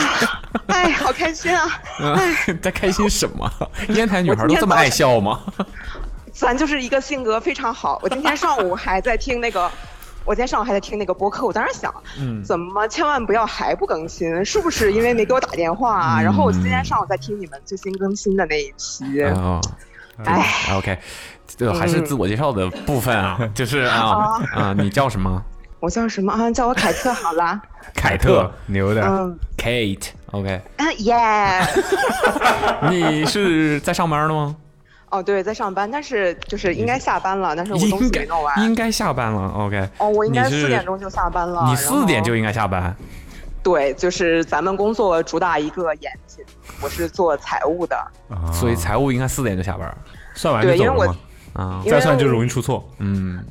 [0.69, 1.69] 哎，好开心啊！
[2.17, 3.51] 哎， 在开心什么？
[3.89, 5.41] 烟台女孩都这么爱笑吗？
[6.33, 7.99] 咱就是一个性格非常好。
[8.03, 9.71] 我今天上午还在听那个。
[10.31, 14.45] 我今天上午还在听那个播客，我当时想，嗯，怎么千万不要还不更新？
[14.45, 16.23] 是不是因为没给我打电话？
[16.23, 19.21] 然后我今天上午在听你们最新更新的那一期。
[19.25, 19.61] 哦，
[20.25, 20.97] 哎，OK，
[21.49, 25.43] 这还是自我介绍的部分啊，就是啊啊，你叫什么？
[25.81, 26.49] 我叫什么啊？
[26.53, 27.61] 叫我凯特好了。
[27.93, 29.03] 凯特，牛的。
[29.03, 30.63] 嗯，Kate，OK。
[30.77, 31.61] 嗯耶。
[32.89, 34.55] 你是在上班呢吗？
[35.11, 38.65] 哦，对，在上班，但是就是应该下班了，但是我东西没弄完。
[38.65, 39.89] 应该下班了，OK。
[39.99, 41.65] 哦，我应该四点钟就下班了。
[41.69, 42.95] 你四点就应该下班。
[43.63, 46.45] 对，就是咱们工作主打一个严谨。
[46.81, 48.07] 我是做财务的，
[48.53, 49.95] 所以财务应该四点就下班。
[50.35, 51.17] 算完就走了吗？
[51.55, 52.89] 啊，再算就容易出错。
[52.99, 53.45] 嗯。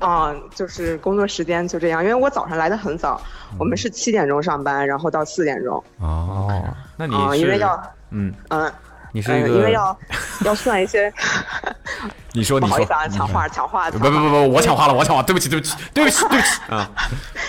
[0.00, 3.22] 啊，就是工作时间就这样，因为我早上来的很早，
[3.56, 5.82] 我们是七点钟上班，然后到四点钟。
[6.00, 6.62] 哦，
[6.96, 8.70] 那你因为要嗯嗯。
[9.14, 9.96] 你是一个，因为要
[10.44, 11.12] 要算一些。
[12.32, 13.88] 你说，你说，不好意思啊，抢话，抢话。
[13.92, 16.90] 不不不不，我抢话了，我抢话，对不起，对不起，对不起，对不起啊。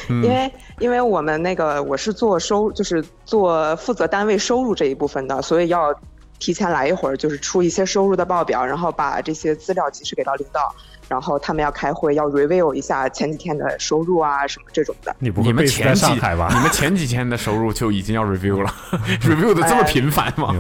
[0.08, 5.92] 因为因为我们那个我是做收，就是做负责单位收入这一部分的，所以要
[6.38, 10.72] 提前来一会儿，就是出一些收入的报表，然后把这些资料及时给到领导，
[11.10, 15.16] 然后他们要开会，要 review 一下前几天的收入啊什么这种的。
[15.18, 16.48] 你不会们前几吧？
[16.54, 18.72] 你们前几天的收入就已经要 review 了，
[19.24, 20.54] review 的这么频繁吗？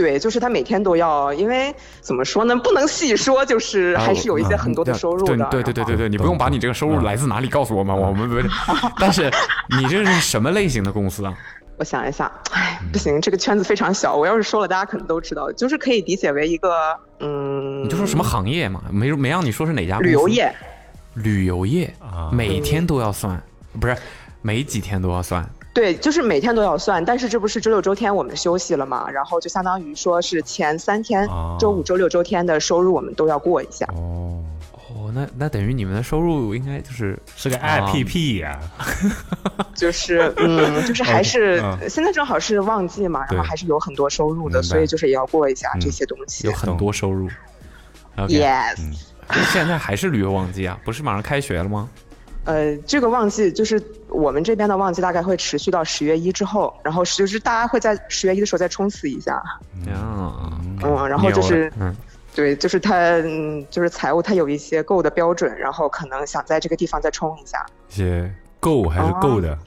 [0.00, 5.46] 对，就是他每天都要，因为怎么说呢，不能细说，就是还是有一些很多的收入的。
[5.50, 8.36] 对对对对对，你不用把你这个收入来自哪里告诉我们，我们不。
[8.98, 9.30] 但是
[9.78, 11.34] 你这是什么类型的公司啊？
[11.76, 20.50] 我想一下，哎，不行，这个圈子非常小，我要是说了，大家可能都知道，就是可以理解为一个，嗯，你就说什么行业嘛，没没让你说是哪家旅游业。
[21.14, 23.38] 旅游业啊，每天都要算，
[23.78, 23.96] 不是，
[24.42, 25.44] 每几天都要算。
[25.72, 29.08] 对，就是每天都要算，但是这不是周六周天我们休息了嘛？
[29.08, 33.86] 然后就相当于说是前三天，周五、周六、周天的收入我们都要过一下。
[33.94, 34.42] 哦，
[34.88, 38.58] 哦，那那等于你们的收入应该就是是个 I P P 呀？
[39.74, 46.48] 就是嗯，就是还是现在正好是旺季嘛，然后还是有很多收入的，所以就是也要过一下这些东西。
[46.48, 47.28] 有很多收入。
[48.16, 48.76] Yes。
[49.52, 50.76] 现在还是旅游旺季啊？
[50.84, 51.88] 不是马上开学了吗？
[52.44, 59.42] 呃，这个旺季就是我们这边的旺季，大概会持续到十月一之后，然后就是大家会在十月一的时候再冲刺一下。
[59.86, 61.94] 嗯，嗯，然后就是，嗯，
[62.34, 67.64] 对，就是他，嗯，就是财务他有一些够的标准，然后可能想在这个地方再冲一下。
[67.88, 69.58] 些够还是够的？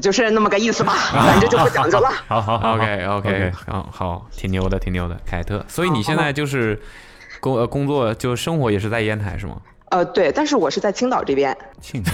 [0.00, 2.10] 就是那么个意思吧， 反正就不讲究了。
[2.26, 5.64] 好好好，OK OK，好好，挺牛的，挺牛的，凯特。
[5.68, 6.80] 所以你现在就是
[7.40, 9.60] 工呃工作就生活也是在烟台是吗？
[9.90, 11.56] 呃，对，但是我是在青岛这边。
[11.80, 12.12] 青岛，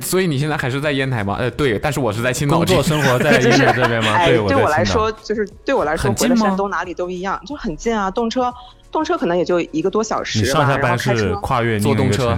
[0.00, 1.36] 所以你现在还是在烟台吗？
[1.38, 2.56] 呃，对，但是我是在青岛。
[2.56, 4.24] 工作生活在 烟台这边吗？
[4.24, 8.52] 对，对我来说，就是对我来说，回了山东哪里都一样，就很近啊，动车，
[8.90, 10.40] 动车可能也就一个多小时。
[10.40, 12.36] 你上下班是跨越坐动车？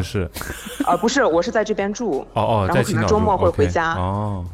[0.85, 2.27] 啊， 不是，我是在这边住。
[2.35, 3.95] 哦哦，然后可能周末会回家。
[3.95, 4.45] 哦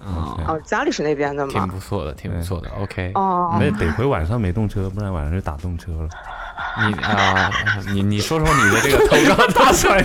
[0.46, 1.52] 哦，家里是那边的吗。
[1.52, 2.68] 挺不错的，挺不错的。
[2.80, 3.10] OK。
[3.14, 3.56] 哦。
[3.60, 6.08] 那得亏晚上没动车，不然晚上就打动车了。
[6.78, 7.50] 你啊，
[7.92, 9.98] 你你说说你的这个投稿 大算，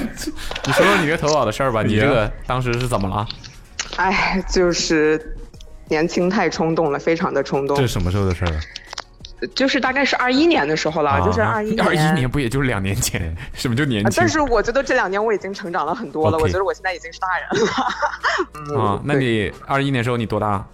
[0.66, 1.82] 你说说你这投稿的事儿吧。
[1.84, 3.28] 你这个当时是怎么了？
[3.98, 5.36] 哎，就是
[5.88, 7.76] 年轻太冲动了，非常的冲动。
[7.78, 8.54] 这是什么时候的事儿？
[9.56, 13.36] 就是大概是二一年的时候了，就是二一二一年不也就是两年前？
[13.54, 14.14] 什么就年轻？
[14.16, 16.38] 但是我觉得这两年我已经成长了很多了。
[16.38, 17.50] 我觉得我现在已经是大人
[18.72, 18.80] 了。
[18.82, 20.66] 啊，那你二一年时候你多大？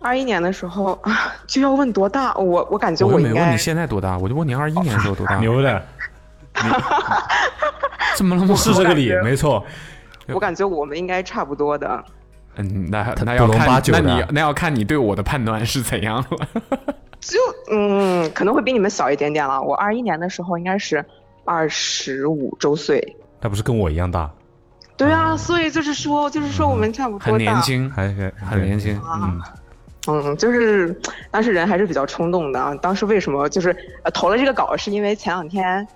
[0.00, 2.34] 二一年的时候啊，就要问多大？
[2.36, 3.32] 我我感觉我应该。
[3.34, 5.36] 没问你现在多大，我就问你二一年的时候多大。
[5.40, 5.82] 牛的，
[8.16, 8.54] 怎么了吗？
[8.56, 9.64] 是这个理，没错。
[10.28, 12.02] 我感觉我们应该差不多的。
[12.56, 16.48] 嗯，那那要看，那你那要看你对我的判断是怎样了。
[17.20, 17.38] 就
[17.70, 19.60] 嗯，可能会比你们小一点点了。
[19.60, 21.04] 我二一年的时候应该是
[21.44, 23.16] 二十五周岁。
[23.40, 24.30] 那不是跟我一样大？
[24.96, 27.20] 对啊，所以就是说，就是说我们差不多。
[27.20, 28.08] 很年轻，还
[28.46, 29.40] 很年轻，嗯。
[30.06, 30.98] 嗯，就是
[31.30, 32.74] 当时人还是比较冲动的啊。
[32.76, 33.74] 当时为什么就是
[34.14, 35.86] 投了这个稿，是因为前两天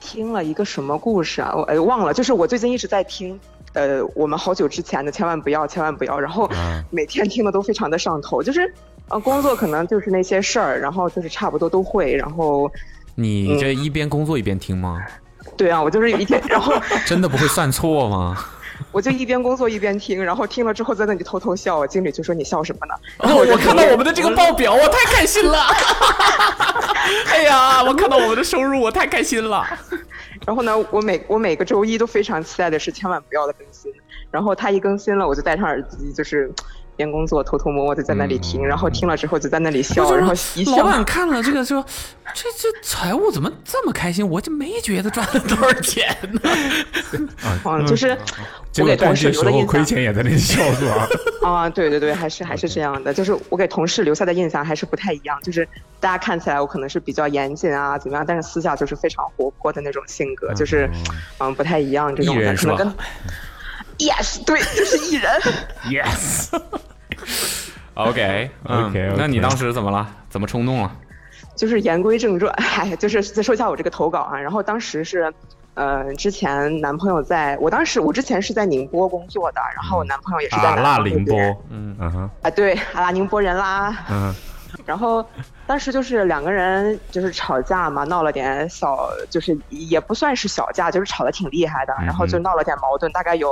[0.00, 1.52] 听了一个什么故事啊？
[1.54, 2.12] 我哎忘了。
[2.12, 3.38] 就是我最近一直在听，
[3.72, 6.18] 呃，我们好久之前的千万不要，千万不要。
[6.18, 6.50] 然后
[6.90, 8.42] 每天听的都非常的上头。
[8.42, 8.72] 就是
[9.08, 12.14] 呃，工作可能就是那些事儿，然后就是差不多都会。
[12.16, 12.70] 然后
[13.14, 15.00] 你这一边工作一边听吗？
[15.56, 16.72] 对啊，我就是有一天，然后
[17.06, 18.36] 真的不会算错吗？
[18.94, 21.84] 我就一边工作一边听，然后听了之后在那里偷偷笑。
[21.84, 25.66] 经理就说：“你笑什么呢？”然后我就看到我们的这个报表，我太开心了。
[27.26, 29.66] 哎呀，我看到我们的收入，我太开心了。
[30.46, 33.92] 然后呢，我每我每个周一都非常期待的是千万不要的更新。
[34.30, 36.52] 然后他一更新了，我就戴上耳机，就是
[36.96, 40.76] 边工作偷偷摸摸的在那里听，然后听了之后就在那里笑，然后一笑。
[40.76, 41.84] 老板看了这个说
[42.34, 44.28] ：“这这财务怎么这么开心？
[44.28, 46.50] 我就没觉得赚了多少钱呢。”
[47.64, 48.16] 啊， 就是
[48.78, 51.08] 我给同事留的印象，亏钱也在那里笑是吧？
[51.48, 55.68] 啊，对对对，还是还是这样的，就是我给同事留下的印象还是不太一样，就是
[56.00, 58.24] 大家看起来我可能是比较严谨啊，怎么样？
[58.26, 60.88] 但是私下就是非常活泼的那种性格，就是
[61.38, 62.94] 嗯不太一样这种的，可能跟。
[63.98, 65.30] Yes，对，就是艺人。
[65.86, 66.48] Yes。
[67.94, 70.08] OK，OK，那你当时怎么了？
[70.28, 70.90] 怎么冲动了？
[71.54, 74.38] 就是言归正传， 哎，就是再说一下我这个投稿啊。
[74.38, 75.32] 然后当时是，
[75.74, 81.38] 呃，之前男朋友在我当时我之前是在宁波工作的，然后我男朋友也是在阿拉宁波，
[81.70, 84.34] 嗯嗯哼，啊对，阿拉宁波人啦，嗯。
[84.84, 85.24] 然后
[85.66, 93.48] 当时就是两个人就是吵架嘛，闹了点小，就是也不算是小架，就是吵得挺厉害的，然后就闹了点矛盾，大概有。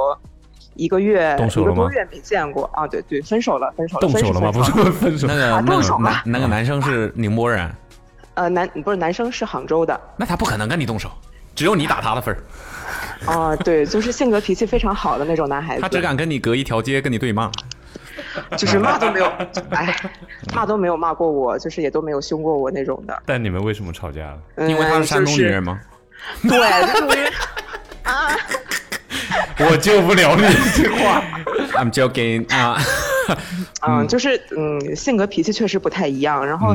[0.74, 2.86] 一个月一个多月没见过啊！
[2.86, 4.50] 对对，分手了，分手了，动手了吗？
[4.50, 6.22] 不是分手，那个动手了。
[6.24, 7.70] 那个男生是宁波人，
[8.32, 10.00] 呃，男不是男生是杭州的。
[10.16, 11.10] 那他不可能跟你动手，
[11.54, 13.30] 只有你打他的份儿。
[13.30, 15.82] 啊，对，就是性格脾气非常好的那种男孩子。
[15.82, 17.50] 他只敢跟你隔一条街跟你对骂，
[18.56, 19.26] 就是骂都没有，
[19.70, 19.94] 哎，
[20.54, 23.22] 骂都没有骂过我，就是也都没有凶过我那种的。
[23.26, 24.20] 但你们为什么吵架
[24.56, 24.68] 了？
[24.68, 25.80] 因为他是山东女人吗？
[26.42, 27.32] 对，就是
[28.04, 28.36] 啊。
[29.58, 30.42] 我救不了你
[30.74, 31.22] 这话
[31.74, 32.76] ，I'm joking 啊，
[33.86, 36.74] 嗯，就是嗯，性格脾气确实不太一样，然后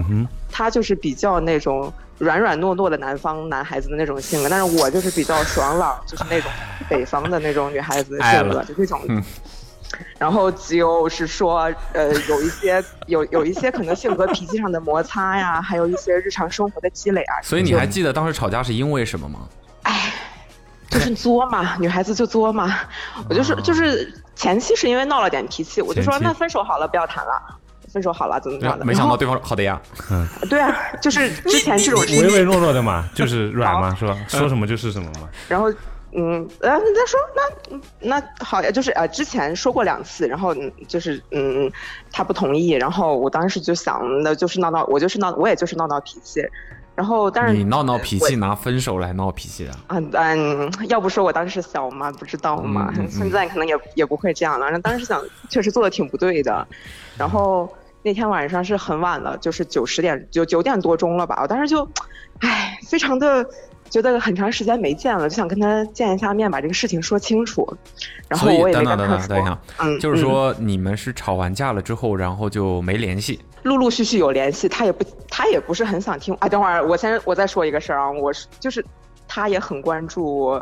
[0.52, 6.50] 他就是比较那种软软糯糯的南方男孩子的那种性格，但是我就是比较爽朗，就是那种
[6.90, 9.02] 北方的那种女孩子的性格，就这种。
[10.18, 17.42] 然后就是说，呃，有一些有有一些可能性格脾气上的摩擦呀，还有一些日常生活的积累啊。
[17.42, 19.40] 所以你还记得当时吵架是因为什么吗？
[19.84, 20.14] 哎。
[20.90, 22.74] 就是作嘛，女孩子就作嘛。
[23.30, 27.32] 我就是就是前期是因为闹了点脾气，我就说那分手好了，不要谈了，
[27.92, 28.86] 分手好了怎么怎么的。
[28.86, 29.80] 没想到对方好的呀，
[30.10, 34.18] 嗯， 对啊，就是之前这种唯唯诺诺的嘛，就是软嘛，是吧？
[34.30, 35.28] 说什么就是什么嘛。
[35.50, 35.70] 然后
[36.14, 40.56] 嗯，呃，你再说那那好呀，就是呃，之前说过两次，然后
[40.88, 41.72] 就是嗯，
[42.12, 46.42] 他不同意，然后我当时就想那就是闹闹，我就是闹，我也就是闹闹脾气。
[46.96, 49.76] 然后，但是你闹闹脾气，拿分手来闹脾气啊？
[49.90, 54.66] 嗯嗯，要不说我当时小嘛，不知道嘛， 现在可能也也不会这样了。
[54.66, 56.68] 然后当时想，确实做的挺不对的。
[57.16, 61.38] 然后那天晚上是很晚了，就是九十点，就九点多钟了吧。
[61.44, 61.88] 我当时就，
[62.40, 63.48] 唉，非常的
[63.90, 67.68] 觉得很长时间没见了，就想跟他见一下面，把这个事情说清楚。
[68.28, 69.60] 然后我也没跟他说。
[69.80, 73.40] 嗯，就是说你们是吵完架了之后，然后就没联系。
[73.64, 76.34] 陆陆续续有联系，他也不，他也不是很想听。
[76.36, 78.86] 啊，等会儿我先我再说一个事儿啊，我是就是，
[79.28, 80.62] 他也很关注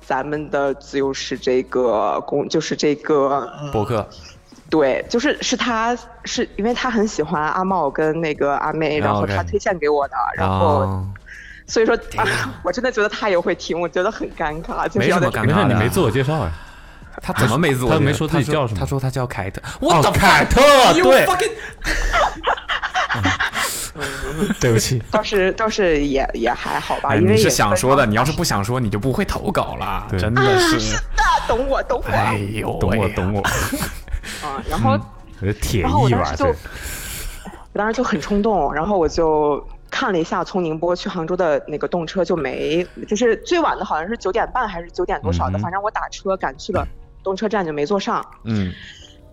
[0.00, 4.04] 咱们的自由式这个公，就是这个博客。
[4.68, 11.04] 对，就是是他是因为他很喜欢阿茂跟那个阿妹，然后他推荐给我的，然后
[11.70, 11.96] 所以说，
[12.64, 14.90] 我真的觉得他也会听，我觉得很尴尬。
[14.98, 16.50] 没什么尴尬，你没自我介绍呀。
[17.22, 17.92] 他怎么没自我？
[17.92, 18.80] 他没说自己叫什么？
[18.80, 19.62] 他说他叫凯特。
[19.80, 20.60] 我的凯特，
[20.94, 21.26] 对。
[24.60, 25.00] 对不起。
[25.10, 28.04] 倒是倒是也也还好吧，因为是想说的。
[28.04, 30.06] 你要是不想说，你就不会投稿了。
[30.18, 30.80] 真的是。
[30.80, 32.10] 是的，懂我，懂我。
[32.10, 33.40] 哎呦，懂我，懂我。
[34.44, 34.98] 啊，然后。
[35.62, 36.46] 铁意吧，就。
[37.72, 46.86] 我当时就很冲动，然后我就看了一下从宁波去杭州的那个动车，就没，就是最晚的好像是九点半还是九点多少的，反正我打车赶去了。
[47.22, 48.72] 动车站就没坐上，嗯，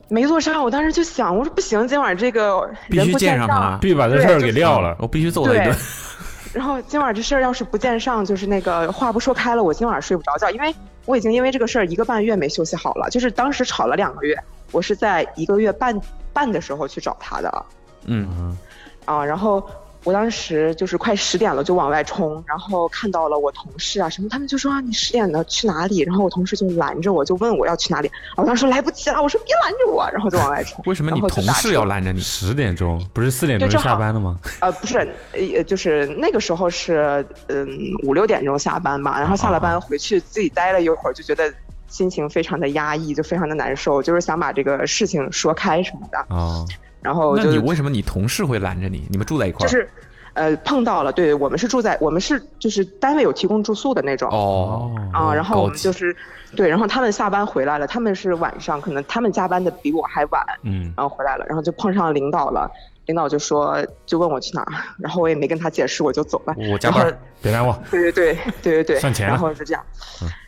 [0.10, 0.62] 没坐上。
[0.62, 5.74] 我当时就想，我说不行，今晚这个必须见上他，必须把这事儿给撂了，我必须揍他一顿。
[6.52, 13.10] 然后今晚这事儿要是不见上，就是那个话不说开了，我今晚睡不着觉，因为我已经因为这个事儿一个半月没休息好了。
[13.10, 14.38] 就是当时吵了两个月，
[14.74, 15.98] 我是在一个月半
[16.34, 17.66] 半的时候去找他的，
[18.06, 18.58] 嗯，
[19.06, 19.66] 啊，然后。
[20.08, 26.00] 我当时就是快十点了，就往外冲，然后看到了我同事啊什么，他们就说你十点了去哪里？
[26.00, 28.10] 然后我同事就拦着我，就问我要去哪里。
[28.38, 30.82] 我当时说来不及了，我说别拦着我，然后就往外冲。
[30.86, 32.22] 为什么你同事要拦着你？
[32.22, 34.40] 十点钟不是四点钟就下班了吗？
[34.62, 37.68] 呃，不是，呃，就是那个时候是嗯
[38.04, 41.54] 五六点钟下班吧，然后下了班回去自己待了一会儿，就觉得
[41.90, 46.26] 心情非常的压抑，就非常的难受，就是想把这个事情说开什么的。
[46.30, 46.66] 哦。
[47.02, 49.08] 然后，那你为什么你同事会拦着你？
[49.10, 49.70] 你们住在一块儿？
[49.70, 49.90] 就是，
[50.34, 51.12] 呃，碰到了。
[51.12, 54.30] 对我们是住在，我们是就是单位有提供住宿的那种。
[54.32, 54.92] 哦。
[55.14, 56.16] 啊，然后我们就是，
[56.56, 60.44] 对，然后他们下班回来了，他们是晚上，可能他们加班的比我还晚。
[60.64, 60.92] 嗯。
[60.98, 62.70] 然后回来了，然后就碰上领导了，
[63.06, 66.56] 领导就说，就问我去哪儿，然后我也没跟他解释，我就走了。
[66.72, 67.78] 我加班，别拦我。
[67.92, 69.00] 对对对对对对。
[69.00, 69.28] 算钱。
[69.28, 69.84] 然后是这样，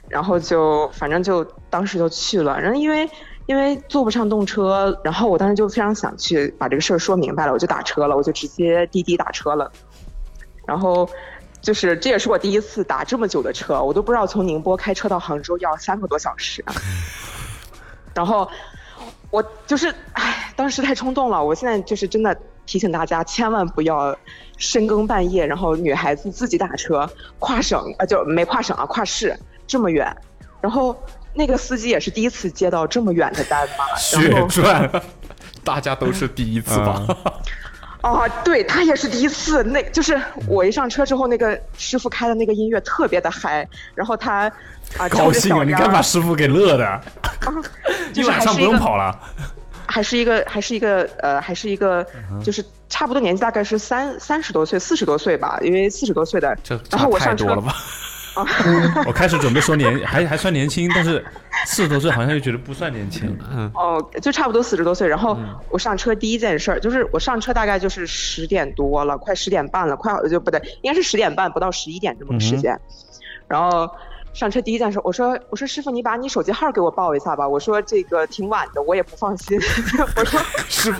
[0.10, 3.08] 然后就反正就当时就去了，然后因为。
[3.50, 9.72] 因为坐不上动车，然后我当时就非常想去把这个事儿说明白了，我就打车了，我就直接滴滴打车了。
[10.68, 11.10] 然后，
[11.60, 16.64] 就是这也是我第一次打这么久的车，我都不知道从宁波开车到杭州要三个多小时。
[18.14, 18.47] 然后，
[19.32, 21.43] 我就是，唉，当时太冲动了。
[21.43, 22.38] 我现在就是真的
[22.68, 24.16] 提醒大家，千万不要
[24.58, 29.36] 深更半夜，然后女孩子自己打车跨省啊，就没跨省啊，跨市
[29.66, 30.16] 这么远，
[30.62, 30.95] 然后。
[31.40, 33.86] 那个司机也是第一次接到这么远的单嘛？
[33.98, 34.92] 血赚，
[35.64, 37.02] 大家都是第一次吧？
[38.02, 39.64] 啊， 对他也是第一次。
[39.64, 43.66] 那就是我一上车之后，那个师傅开的那个音乐特别的嗨，
[43.96, 44.52] 然后他
[44.98, 45.64] 啊，高兴啊！
[45.64, 47.02] 你看把师傅给乐的，
[48.14, 49.18] 一晚上不用跑了。
[49.88, 52.06] 还是一个，还是一个，呃，还是一个，
[52.44, 56.56] 就是差不多年纪，大概是三三十多岁，四十多岁吧，因为四十多岁的。
[56.92, 57.74] 然后我上车了吧？
[59.06, 61.24] 我开始准备说年还还算年轻，但是
[61.66, 63.38] 四十多岁好像又觉得不算年轻。
[63.52, 65.08] 嗯，哦，就差不多四十多岁。
[65.08, 65.38] 然后
[65.70, 72.80] 我上车第一件事儿就是我上车大概就是十点多了，快十点半了，快就不对，应该是十点半不到十一点这么个时间。
[73.48, 73.90] 然后
[74.34, 79.60] 上车第一件事，我说我说师傅你把你手机号给我报一下吧，我说这个挺晚的，我也不放心。
[80.16, 81.00] 我说师傅，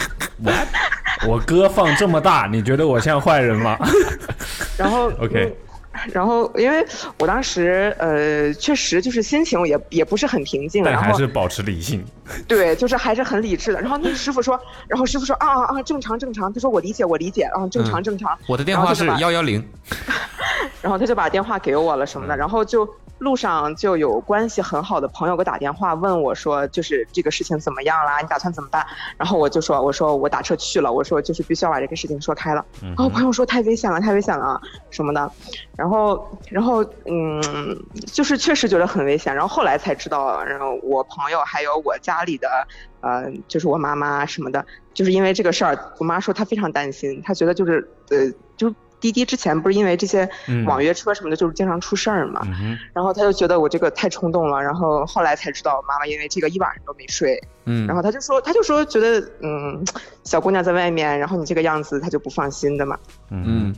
[1.28, 3.78] 我歌放这么大，你觉得我像坏人吗？
[4.78, 5.56] 然后 OK。
[6.14, 6.86] 然后，因为
[7.18, 12.06] 我当时呃，确实就是心情也也不是很平静，但还是保持理性。
[12.48, 13.82] 对，就是还是很理智的。
[13.82, 16.54] 然后那个师傅说，然后师傅说啊啊啊，正常正常。
[16.54, 18.38] 他说我理解我理解，啊正常正常。
[18.48, 19.68] 我的电话是幺幺零。
[20.82, 22.88] 然后他就把电话给我了什么的，然后就。
[23.20, 28.20] 路上就有关系很好的朋友给我打电话问我说，就是这个事情怎么样啦？
[28.22, 28.86] 你打算怎么办？
[29.18, 32.66] 然后我就说，我说我打车去了，我说就是必须要把这个事情说开了。
[32.82, 34.60] 然后朋友说太危险了，太危险了
[34.90, 35.32] 什么的。
[35.76, 37.42] 然后，然后，嗯，
[38.12, 39.36] 就是确实觉得很危险。
[39.36, 42.68] 然后后来才知道，然后我朋友还有我家里的，
[43.02, 48.74] 呃，就是我妈妈什么的，就是因为这个事儿，我妈说她非常担心，她觉得就是，呃，就。
[49.00, 50.30] 滴滴之前不是因为这些
[50.66, 52.42] 网约车什么的，就是经常出事儿嘛，
[52.94, 59.84] 然后他就觉得我这个太冲动了，然后后来才知道妈妈因为这个一晚上都没睡，嗯，然后他就说他就说觉得嗯
[60.24, 62.98] 小姑娘在外面，然后你这个样子他就不放心的嘛，
[63.30, 63.74] 嗯，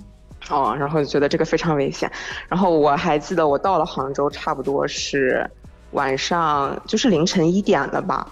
[0.50, 2.12] 哦，然后觉得这个非常危险，
[2.50, 5.50] 然后我还记得我到了杭州差不多是
[5.92, 8.28] 晚上就是凌晨一点了吧，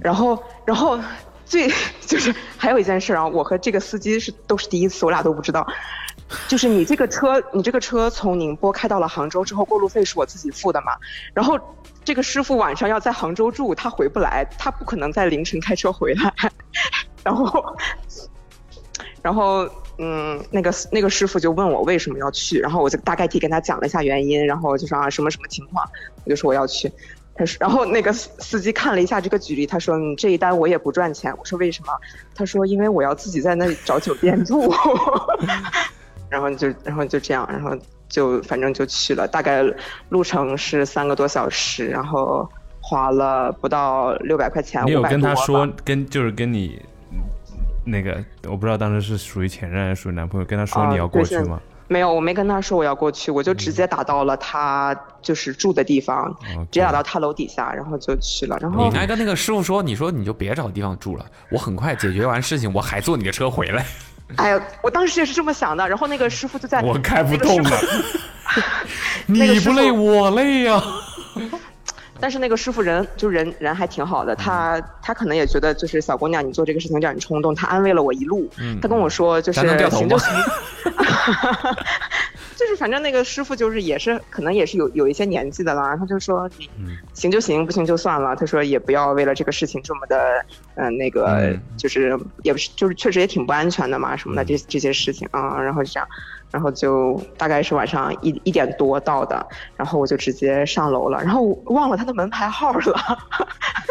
[0.00, 0.98] 然后然后。
[1.48, 1.68] 最
[2.06, 5.66] 就是还有一件事啊，我和这个司机是都是第一次，我俩都不知道。
[6.46, 10.92] 就是你这个车，你这个车从宁波开到了杭州之后，过路费是我自己付的嘛。
[11.32, 11.58] 然后
[12.04, 16.34] 这个师傅晚上要在杭州住，他回不来，他不可能在凌晨开车回来。
[17.24, 17.76] 然后，
[19.22, 25.82] 然后嗯，那个那个师傅就问我为什么要去，然后我就大概地跟他讲了一下原因，然后就说啊什么什么情况，
[26.24, 26.92] 我就说我要去。
[27.38, 31.92] 他说，然后那个司机看了一下这个举例，他说：“你这一单我也不赚钱。”我说：“为什么？”
[32.34, 34.74] 他说：“因为我要自己在那里找酒店住。
[36.28, 37.74] ”然后就，然后就这样，然后
[38.08, 39.62] 就反正就去了，大概
[40.08, 42.46] 路程是三个多小时，然后
[42.80, 44.84] 花了不到六百块钱。
[44.84, 46.82] 你有跟他说，跟就是跟你
[47.84, 51.60] 那个，我不知道当时是属于前任还是属于男朋友，跟他说你要过去吗？
[51.88, 56.32] 没有，我没跟他说我要过去，我就直接打到了他就是住的地方，
[56.70, 58.56] 直接打到他楼底下，然后就去了。
[58.60, 63.84] 然后你还跟那个师傅说，你说你就别找地方住了，我很快解决完事情，我还坐你的车回来。
[64.36, 65.88] 哎呀，我当时也是这么想的。
[65.88, 67.70] 然后那个师傅就在，我开不动了。
[69.26, 70.82] 你不累，我累呀。
[72.20, 78.48] 但是那个师傅人就人人还挺好的，他他可能也觉得就是小姑娘你做这个事情有点冲动，他安慰了我一路。
[78.82, 80.08] 他跟我说就是行就行，
[82.56, 86.68] 就是反正那个师傅就是也是可能也是有有一些年纪的了，他就说你
[87.14, 88.34] 行就行，不行就算了。
[88.34, 90.44] 他说也不要为了这个事情这么的
[90.74, 96.08] 嗯那个就是也不是就是确实也挺不安全的嘛什么的这这些事情啊，然后就这样。
[96.50, 99.46] 然后就大概是晚上一一点多到的，
[99.76, 103.18] 然后我就直接上楼了，然后忘了他的门牌号了，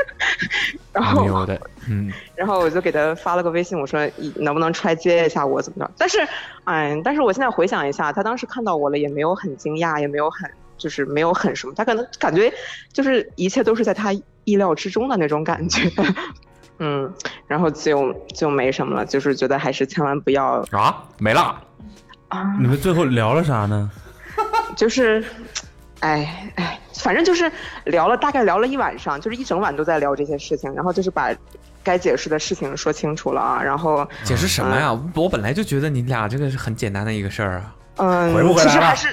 [0.93, 1.45] 然后
[1.89, 3.99] 嗯， 然后我就给他发了个微信，我说
[4.35, 5.91] 能不能出来接一下我怎么着？
[5.97, 6.17] 但是，
[6.65, 12.51] 哎，但是我现在回想一下，他当时看到我了，也没有很惊讶，也没有很就是没有很什么，他可能感觉
[12.91, 14.11] 就是一切都是在他
[14.43, 15.89] 意料之中的那种感觉，
[16.79, 17.13] 嗯，
[17.47, 21.63] 然后就就没什么了，就是觉得还是千万不要啊，没了。
[22.29, 22.55] 啊！
[22.59, 23.89] 你们最后聊了啥呢？
[24.75, 25.23] 就是，
[26.01, 27.51] 哎哎，反正就是
[27.85, 31.33] 聊了，大概聊了一晚上，就是一整晚都在聊这些事情，然后就是把
[31.83, 34.91] 该解释的事情说清楚了啊，然后解释什么呀？
[35.15, 37.75] 我本来就觉得你俩这个是很简单的一个事儿啊。
[37.95, 39.07] 嗯，其实还是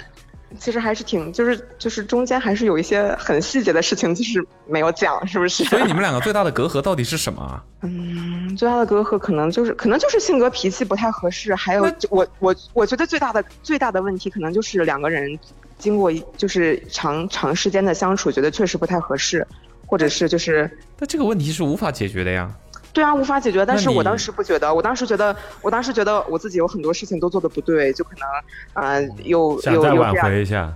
[0.58, 5.64] 其实还是挺，就是就是中间还是有一些很细节的事情，就是没有讲，是不是？
[5.64, 7.62] 所以你们两个最大的隔阂到底是什么？
[7.82, 15.38] 嗯，最大的隔阂可能就是可能就是性格脾气不太合适，还有我我我觉得最大的最大的问题可能就是两个人
[15.78, 19.46] 经过就是长长时间的相处，觉得确实不太合适，
[19.86, 22.50] 或者是就是，那这个问题是无法解决的呀。
[22.94, 23.66] 对啊，无法解决。
[23.66, 28.10] 但是我当时不觉得，我当时觉得，我当时觉得我自己有很多事情都做的不对，就可
[28.74, 30.72] 能，嗯，有有有挽回一下。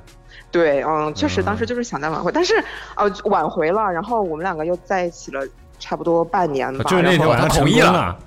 [0.50, 2.54] 对，嗯，确实当时就是想再挽回，但是，
[2.96, 5.46] 呃，挽回了，然后我们两个又在一起了
[5.78, 6.82] 差不多半年吧。
[6.90, 8.18] 就是那天晚上同意了。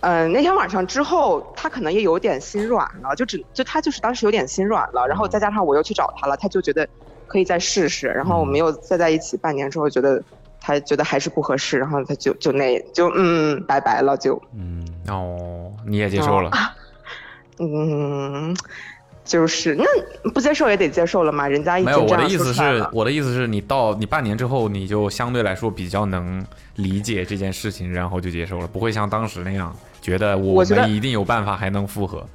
[0.00, 6.88] 嗯，那天晚上之后，他可能也有点心软了，就只就他就是当时有点心软了，然后再加上我又去找他了，他就觉得
[7.26, 10.22] 可以再试试，然后我们又再在一起半年之后，觉得。
[10.66, 16.50] 他觉得还是不合适，然后他就就那就嗯拜拜了就嗯哦你也接受了
[17.60, 18.52] 嗯
[19.24, 19.84] 就是那
[20.30, 26.44] 不接受也得接受了嘛，人家已经没有我的意思是我的意思是你到你半年之后你就相对来说比较能
[26.74, 32.26] 理解这件事情，然后就接受了，不会像当时那样觉得我们一定有办法还能复合。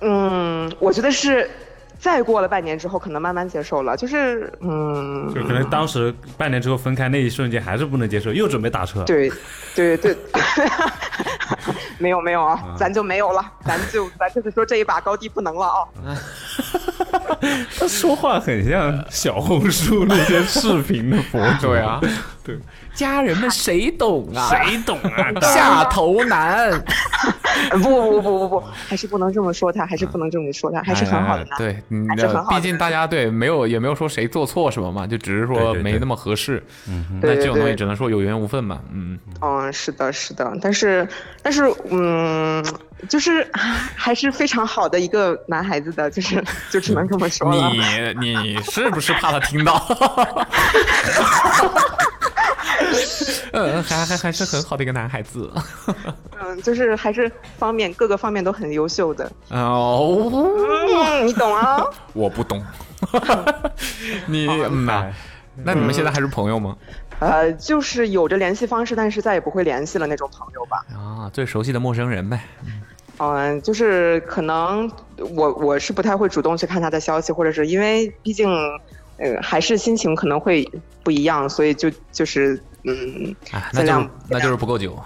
[0.00, 1.50] 嗯，我觉得是。
[1.98, 9.02] 再过了半年之后，可能慢慢接受了，就是嗯，就可能当时半年之后分开那一瞬间还是不能接受，又准备打车。
[9.04, 9.30] 对，
[9.74, 10.16] 对对，
[11.98, 15.78] 没有没有啊，咱就没有了， 咱就咱就是说这一把高低不能了啊。
[17.78, 22.00] 他说话很像小红书那些视频的博主呀，
[22.44, 22.58] 对。
[22.98, 24.48] 家人们 谁懂啊？
[24.50, 25.30] 谁懂啊？
[25.54, 26.70] 下头男。
[27.72, 31.58] 不不不不不，还是不能这么说他，还是不能这么说他，还是很好的男。
[31.58, 32.50] 对，还是很好。
[32.50, 36.62] 毕竟大家对没有也没有说谁做错什么嘛，就只是说没那么合适。
[36.88, 38.78] 嗯，那这种东西只能说有缘无分嘛。
[38.92, 41.06] 嗯嗯，是的，是的，但是
[41.42, 42.64] 但是嗯，
[43.08, 47.72] 就是还是非常好的一个男孩子的，就是就只能这么说了。
[48.20, 49.84] 你你是不是怕他听到？
[53.52, 55.50] 嗯，还还还是很好的一个男孩子。
[56.40, 59.30] 嗯，就是还是方面各个方面都很优秀的。
[59.50, 61.82] 哦，你懂啊？
[62.12, 62.62] 我不懂。
[64.26, 65.12] 你那
[65.64, 66.76] 那你们现在还是朋友吗？
[67.20, 70.84] 呃，就是有着联系方式，但是再也不会联系了那种朋友吧。
[70.94, 72.40] 啊，最熟悉的陌生人呗。
[73.18, 78.48] 嗯，就是可能我我是不太会主动去看他的消息，或者是因为毕竟。
[79.20, 80.64] 呃，还是心情可能会
[81.02, 83.34] 不一样，所以就就是嗯，
[83.72, 84.98] 那就那就是不够久，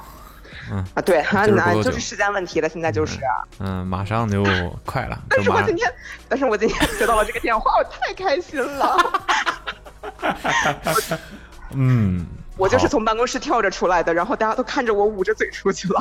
[0.70, 0.84] 嗯。
[0.94, 4.44] 啊，对，那就是时间问题了，现在就是啊，嗯，马上就
[4.84, 5.18] 快了。
[5.28, 5.92] 但是我今天，
[6.28, 8.96] 但是我今天接到了这个电话，我太开心了，
[11.74, 12.26] 嗯。
[12.62, 16.00] 我就是从办公室跳着出来的，然后大家都看着我捂着嘴出去了。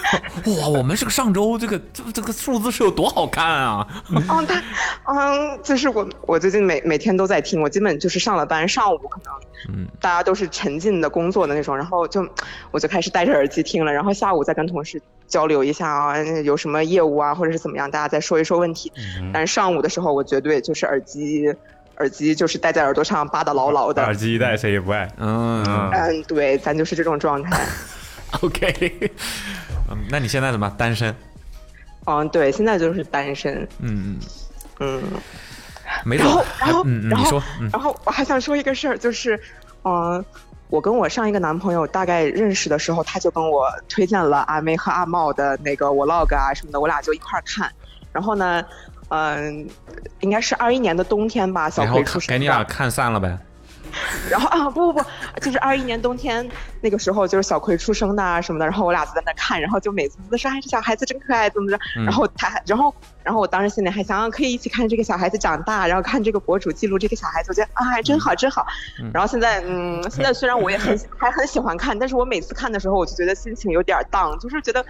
[0.60, 3.86] 哇，我们这个上周这个这这个数字是有多好看啊！
[4.10, 4.62] 嗯，他
[5.06, 9.32] 嗯，就是我我最近每每天都在听，我基本就是上了班，上午可能
[9.74, 12.28] 嗯大家都是沉浸的工作的那种，然后就
[12.72, 18.92] 我就开始戴着耳机听了，然后下午再跟同事交流一下啊，有什么业务啊或者是怎么样，大家再说一说问题。
[19.32, 21.54] 但是上午的时候，我绝对就是耳机。
[21.98, 24.02] 耳机就是戴在耳朵上，扒的牢牢的。
[24.02, 25.10] 耳机一戴，谁也不爱。
[25.18, 27.60] 嗯嗯，对，咱就是这种状态。
[28.40, 29.10] OK，
[29.90, 31.14] 嗯，那你现在怎么单身？
[32.06, 33.68] 嗯，对，现在就是单身。
[33.78, 34.18] 嗯
[34.80, 35.02] 嗯
[36.04, 39.38] 没然后，然后，然后，然后我还想说一个事儿，就是，
[39.84, 40.24] 嗯，
[40.70, 47.70] 我跟我上一个男朋友大概认识的时候，他就跟我推荐了阿妹和阿茂的那个 vlog 啊什么的，我俩就一块儿看。
[48.12, 48.64] 然后呢？
[49.14, 49.68] 嗯，
[50.20, 52.32] 应该是二一年的冬天吧，小葵出生。
[52.32, 53.38] 给你俩看散了呗。
[54.30, 55.04] 然后啊，不不不，
[55.38, 56.48] 就是二一年冬天
[56.80, 58.64] 那个时候，就是小葵出生的啊什么的。
[58.64, 68.66] 然后我俩就在那看，然后就每次都说：“哎，这小孩子真可爱，怎么着？”然后他，然后，然后我当时心里还想，可以一起看这个小孩子长大，然后看这个博主记录这个小孩子，我觉得啊，真好，真好。
[69.12, 74.82] 然后现在，嗯， 现在虽然我也很还很喜欢看，但是我每次看的时候，我就觉得心情有点荡，就是觉得。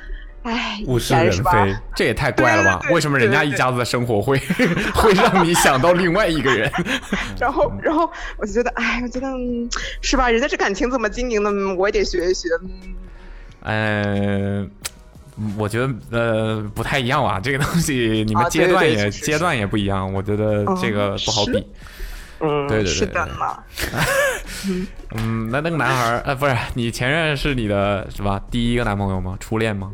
[0.44, 2.86] 唉，物是人非，这也太怪了吧？
[2.90, 4.36] 为什么人家一家子的生活会
[4.92, 6.70] 会让你想到另外一个人？
[7.38, 9.28] 然后，然后我就觉得，哎，我觉得
[10.00, 10.28] 是吧？
[10.30, 11.74] 人家这感情怎么经营的？
[11.76, 12.48] 我也得学一学。
[13.60, 14.68] 嗯，
[15.56, 17.38] 我觉得呃不太一样吧。
[17.38, 21.64] 这个东西你们阶段也阶段也不一样，我觉得这个不好比。
[22.40, 23.62] 嗯，对对对，是的嘛。
[25.14, 28.40] 嗯，那那个男孩呃，不是你前任是你的是吧？
[28.50, 29.36] 第一个男朋友吗？
[29.38, 29.90] 初恋吗？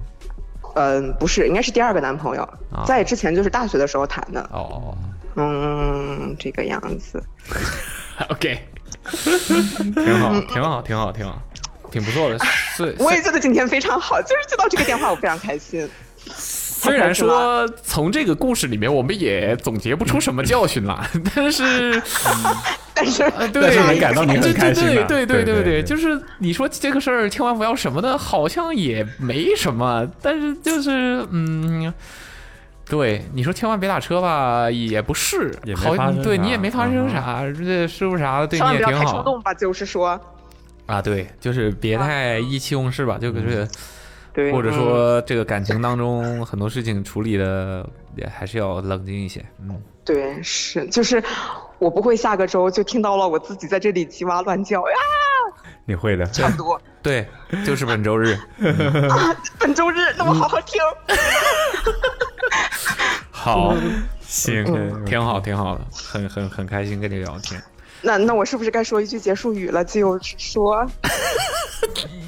[0.79, 2.49] 嗯，不是，应该是第二个男朋友，
[2.87, 4.41] 在之前就是大学的时候谈的。
[4.53, 4.97] 哦，
[5.35, 7.21] 嗯，这个样子。
[8.31, 8.59] OK，
[9.95, 11.43] 挺好，挺好，挺好，挺好，
[11.91, 12.39] 挺不错的。
[12.45, 15.89] 是， 我也觉得今天非常好，就是接到这个电话，我非常开心。
[16.79, 22.03] 虽然说 从这个故事里面我们也总结不出什么教训了， 但是，
[22.95, 23.23] 但是，
[23.53, 24.85] 对，能感到你很开心。
[25.09, 31.93] 对对对对对，就是你说这个事儿千万不要什么的，好像也没什么，但是就是嗯。
[32.91, 38.91] 对，你说千万别打车吧，也不是，好，对你也没发生啥，这师傅啥的对你也挺好。
[38.91, 40.19] 不要太冲动吧，就是说。
[40.87, 43.69] 啊，对，就是别太意气用事吧，就是，
[44.33, 49.45] 对，或者说这个感情当中很多事情处理的也还是要冷静一些。
[49.61, 51.23] 嗯，对，是，就是
[51.79, 54.97] 我不会下个周就听到了我自己在这里叽哇乱叫呀。
[55.85, 56.81] 你会的， 差不多。
[57.03, 57.27] 对，
[57.65, 58.39] 就是本周日。
[59.59, 60.81] 本周日，那我好好听。
[63.31, 63.75] 好，
[64.21, 64.65] 行，
[65.07, 67.61] 挺好，挺好的，很很很开心跟你聊天。
[68.03, 69.85] 那那我是不是该说一句结束语了？
[69.85, 70.87] 就是说，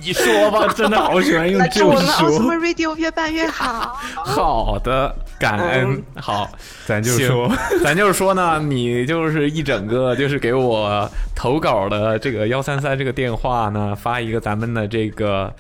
[0.03, 2.29] 你说吧， 真的好喜欢用就是说。
[2.29, 3.97] 祝我们 Radio 越办越好。
[4.15, 5.15] 好的。
[5.41, 6.47] 感恩好，
[6.87, 7.51] 咱 就说，
[7.83, 15.51] 咱就是说呢，你就是一整个就是给我投稿的这个幺三三这个电话呢，发一个咱们的这个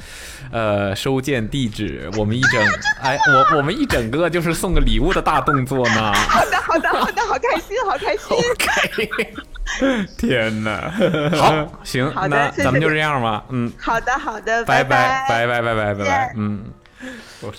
[0.52, 2.62] 呃收件地址，我们一整
[3.00, 6.12] 哎，我我们一整个就是送个礼物的大动作呢。
[6.12, 8.36] 好的好的好的，好开心好开心。
[8.36, 9.32] OK，
[10.18, 10.92] 天哪！
[11.36, 13.44] 好，行，那咱们就这样吧。
[13.50, 16.64] 嗯，好的，好的，拜拜，拜拜，拜拜，拜拜，嗯。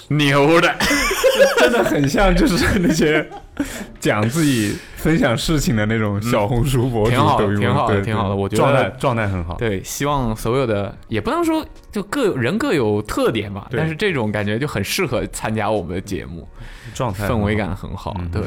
[0.09, 0.71] 牛的，
[1.57, 3.27] 真的很像，就是那些
[3.99, 8.35] 讲自己分享事情的那种小红书博主，挺好的，挺好的，挺好的。
[8.35, 9.55] 我觉得状态状态很好。
[9.55, 16.47] 对，希望所有的也不能说就各人各有特点吧，但是这种感觉就很适合参加我们的节目，
[16.93, 18.43] 状态氛围感很好，对，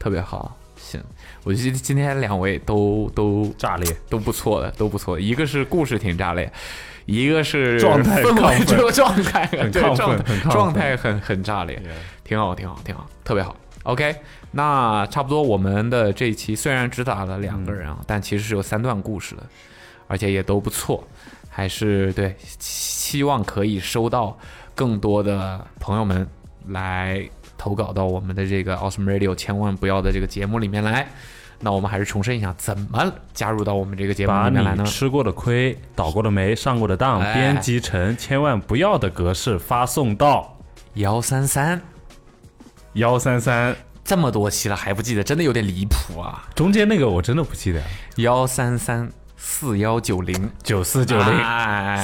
[0.00, 0.56] 特别好。
[0.74, 1.00] 行，
[1.44, 5.18] 我觉得今天两位都都炸裂，都不错的，都不错。
[5.18, 6.50] 一个是故事挺炸裂。
[7.04, 11.82] 一个是状态 氛围，这个状态很亢奋，很状态很很炸裂，
[12.22, 13.56] 挺好，挺好，挺好，特别好。
[13.82, 14.14] OK，
[14.52, 19.42] 那差不多我们的这一期虽然只打了两个人啊，但其实是有三段故事的，
[20.06, 21.02] 而且也都不错，
[21.50, 24.38] 还是对，希望可以收到
[24.72, 26.24] 更多的朋友们
[26.68, 27.28] 来
[27.62, 31.06] 投稿到我们的这个 Awesome Radio，千万不要的这个节目里面来。
[31.60, 34.84] 那我们还是重申一下，怎么加入到我们这个节目里面来呢？
[34.84, 40.58] 吃过的亏、倒过的霉、上过的当，编辑成千万不要的格式发送到
[40.94, 41.80] 幺三三
[42.94, 46.48] 幺三三，这么多期了还不记得，真的有点离谱啊！
[46.56, 47.80] 中间那个我真的不记得，
[48.16, 49.08] 幺三三。
[49.44, 50.50] 四幺九零。
[50.62, 51.26] 九四九零，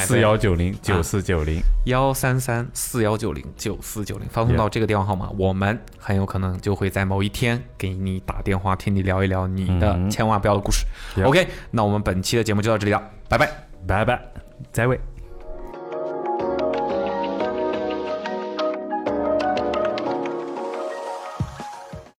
[0.02, 1.62] 四幺九零九四九零。
[1.84, 10.84] 幺三三四幺九零九四九零，发送到这个电话号码，我们很有可能就会在某一天给你打电话，听你聊一聊你的千万不要的故事。
[11.22, 13.48] OK，那我们本期的节目就到这里了，拜拜，
[13.86, 14.20] 拜拜，
[14.72, 15.00] 再会。